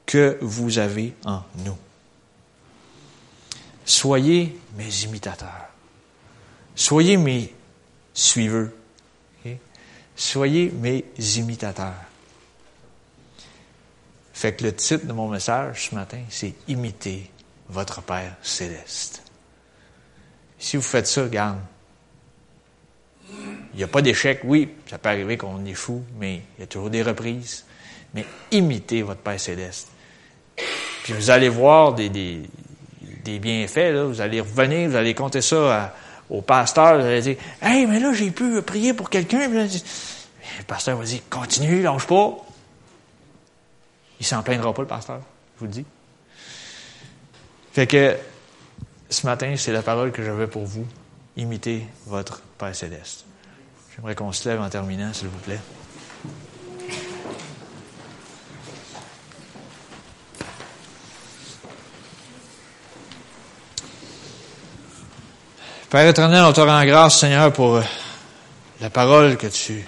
que 0.06 0.38
vous 0.40 0.78
avez 0.78 1.12
en 1.24 1.42
nous. 1.64 1.76
Soyez 3.84 4.56
mes 4.76 5.02
imitateurs. 5.02 5.70
Soyez 6.76 7.16
mes 7.16 7.52
suiveurs. 8.14 8.68
Soyez 10.14 10.70
mes 10.70 11.04
imitateurs. 11.34 11.94
Fait 14.32 14.54
que 14.54 14.62
le 14.62 14.72
titre 14.72 15.04
de 15.04 15.12
mon 15.12 15.26
message 15.26 15.88
ce 15.90 15.96
matin, 15.96 16.20
c'est 16.30 16.54
Imiter 16.68 17.28
votre 17.68 18.02
Père 18.02 18.36
céleste. 18.40 19.31
Si 20.62 20.76
vous 20.76 20.82
faites 20.82 21.08
ça, 21.08 21.24
regarde, 21.24 21.58
il 23.28 23.78
n'y 23.78 23.82
a 23.82 23.88
pas 23.88 24.00
d'échec. 24.00 24.42
Oui, 24.44 24.68
ça 24.88 24.96
peut 24.96 25.08
arriver 25.08 25.36
qu'on 25.36 25.64
est 25.64 25.74
fou, 25.74 26.04
mais 26.20 26.40
il 26.56 26.60
y 26.60 26.62
a 26.62 26.66
toujours 26.68 26.88
des 26.88 27.02
reprises. 27.02 27.64
Mais 28.14 28.24
imitez 28.52 29.02
votre 29.02 29.20
Père 29.20 29.40
céleste. 29.40 29.88
Puis 31.02 31.14
vous 31.14 31.30
allez 31.30 31.48
voir 31.48 31.94
des, 31.94 32.08
des, 32.08 33.38
bienfaits. 33.40 33.92
Là. 33.92 34.04
Vous 34.04 34.20
allez 34.20 34.40
revenir, 34.40 34.88
vous 34.88 34.94
allez 34.94 35.14
compter 35.14 35.40
ça 35.40 35.92
au 36.30 36.42
pasteur, 36.42 37.00
vous 37.00 37.06
allez 37.06 37.22
dire, 37.22 37.36
hey, 37.60 37.84
mais 37.86 37.98
là, 37.98 38.12
j'ai 38.12 38.30
pu 38.30 38.62
prier 38.62 38.94
pour 38.94 39.10
quelqu'un. 39.10 39.48
Le 39.48 40.64
pasteur 40.68 40.96
va 40.96 41.04
dire, 41.04 41.22
continue, 41.28 41.82
lâche 41.82 42.06
pas. 42.06 42.36
Il 44.20 44.24
s'en 44.24 44.44
plaindra 44.44 44.72
pas, 44.72 44.82
le 44.82 44.88
pasteur, 44.88 45.22
je 45.56 45.58
vous 45.58 45.66
le 45.66 45.72
dis. 45.72 45.84
Fait 47.72 47.88
que, 47.88 48.16
ce 49.12 49.26
matin, 49.26 49.54
c'est 49.56 49.72
la 49.72 49.82
parole 49.82 50.10
que 50.10 50.24
j'avais 50.24 50.46
pour 50.46 50.64
vous. 50.64 50.86
Imitez 51.36 51.86
votre 52.06 52.40
Père 52.58 52.74
céleste. 52.74 53.24
J'aimerais 53.94 54.14
qu'on 54.14 54.32
se 54.32 54.48
lève 54.48 54.60
en 54.60 54.68
terminant, 54.68 55.12
s'il 55.12 55.28
vous 55.28 55.38
plaît. 55.38 55.60
Père 65.90 66.08
éternel, 66.08 66.42
on 66.44 66.52
te 66.54 66.60
rend 66.60 66.84
grâce, 66.86 67.20
Seigneur, 67.20 67.52
pour 67.52 67.76
euh, 67.76 67.82
la 68.80 68.88
parole 68.88 69.36
que 69.36 69.46
tu, 69.46 69.86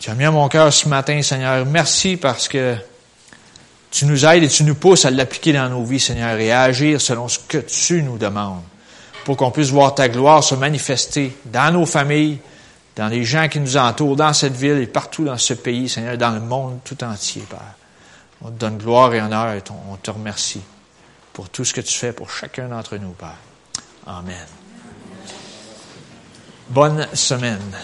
tu 0.00 0.10
as 0.10 0.14
mis 0.14 0.24
à 0.24 0.32
mon 0.32 0.48
cœur 0.48 0.72
ce 0.72 0.88
matin, 0.88 1.22
Seigneur. 1.22 1.64
Merci 1.66 2.16
parce 2.16 2.48
que 2.48 2.76
tu 3.94 4.06
nous 4.06 4.26
aides 4.26 4.42
et 4.42 4.48
tu 4.48 4.64
nous 4.64 4.74
pousses 4.74 5.04
à 5.04 5.10
l'appliquer 5.12 5.52
dans 5.52 5.68
nos 5.68 5.84
vies, 5.84 6.00
Seigneur, 6.00 6.36
et 6.40 6.50
à 6.50 6.62
agir 6.62 7.00
selon 7.00 7.28
ce 7.28 7.38
que 7.38 7.58
tu 7.58 8.02
nous 8.02 8.18
demandes, 8.18 8.64
pour 9.24 9.36
qu'on 9.36 9.52
puisse 9.52 9.70
voir 9.70 9.94
ta 9.94 10.08
gloire 10.08 10.42
se 10.42 10.56
manifester 10.56 11.36
dans 11.44 11.72
nos 11.72 11.86
familles, 11.86 12.40
dans 12.96 13.06
les 13.06 13.22
gens 13.22 13.48
qui 13.48 13.60
nous 13.60 13.76
entourent, 13.76 14.16
dans 14.16 14.32
cette 14.32 14.56
ville 14.56 14.78
et 14.78 14.88
partout 14.88 15.24
dans 15.24 15.38
ce 15.38 15.54
pays, 15.54 15.88
Seigneur, 15.88 16.18
dans 16.18 16.32
le 16.32 16.40
monde 16.40 16.80
tout 16.82 17.04
entier, 17.04 17.42
Père. 17.48 17.60
On 18.42 18.48
te 18.50 18.58
donne 18.58 18.78
gloire 18.78 19.14
et 19.14 19.20
honneur 19.20 19.52
et 19.52 19.62
on 19.88 19.94
te 19.94 20.10
remercie 20.10 20.62
pour 21.32 21.48
tout 21.48 21.64
ce 21.64 21.72
que 21.72 21.80
tu 21.80 21.96
fais 21.96 22.12
pour 22.12 22.28
chacun 22.28 22.66
d'entre 22.66 22.96
nous, 22.96 23.12
Père. 23.12 23.38
Amen. 24.08 24.34
Bonne 26.68 27.06
semaine. 27.14 27.76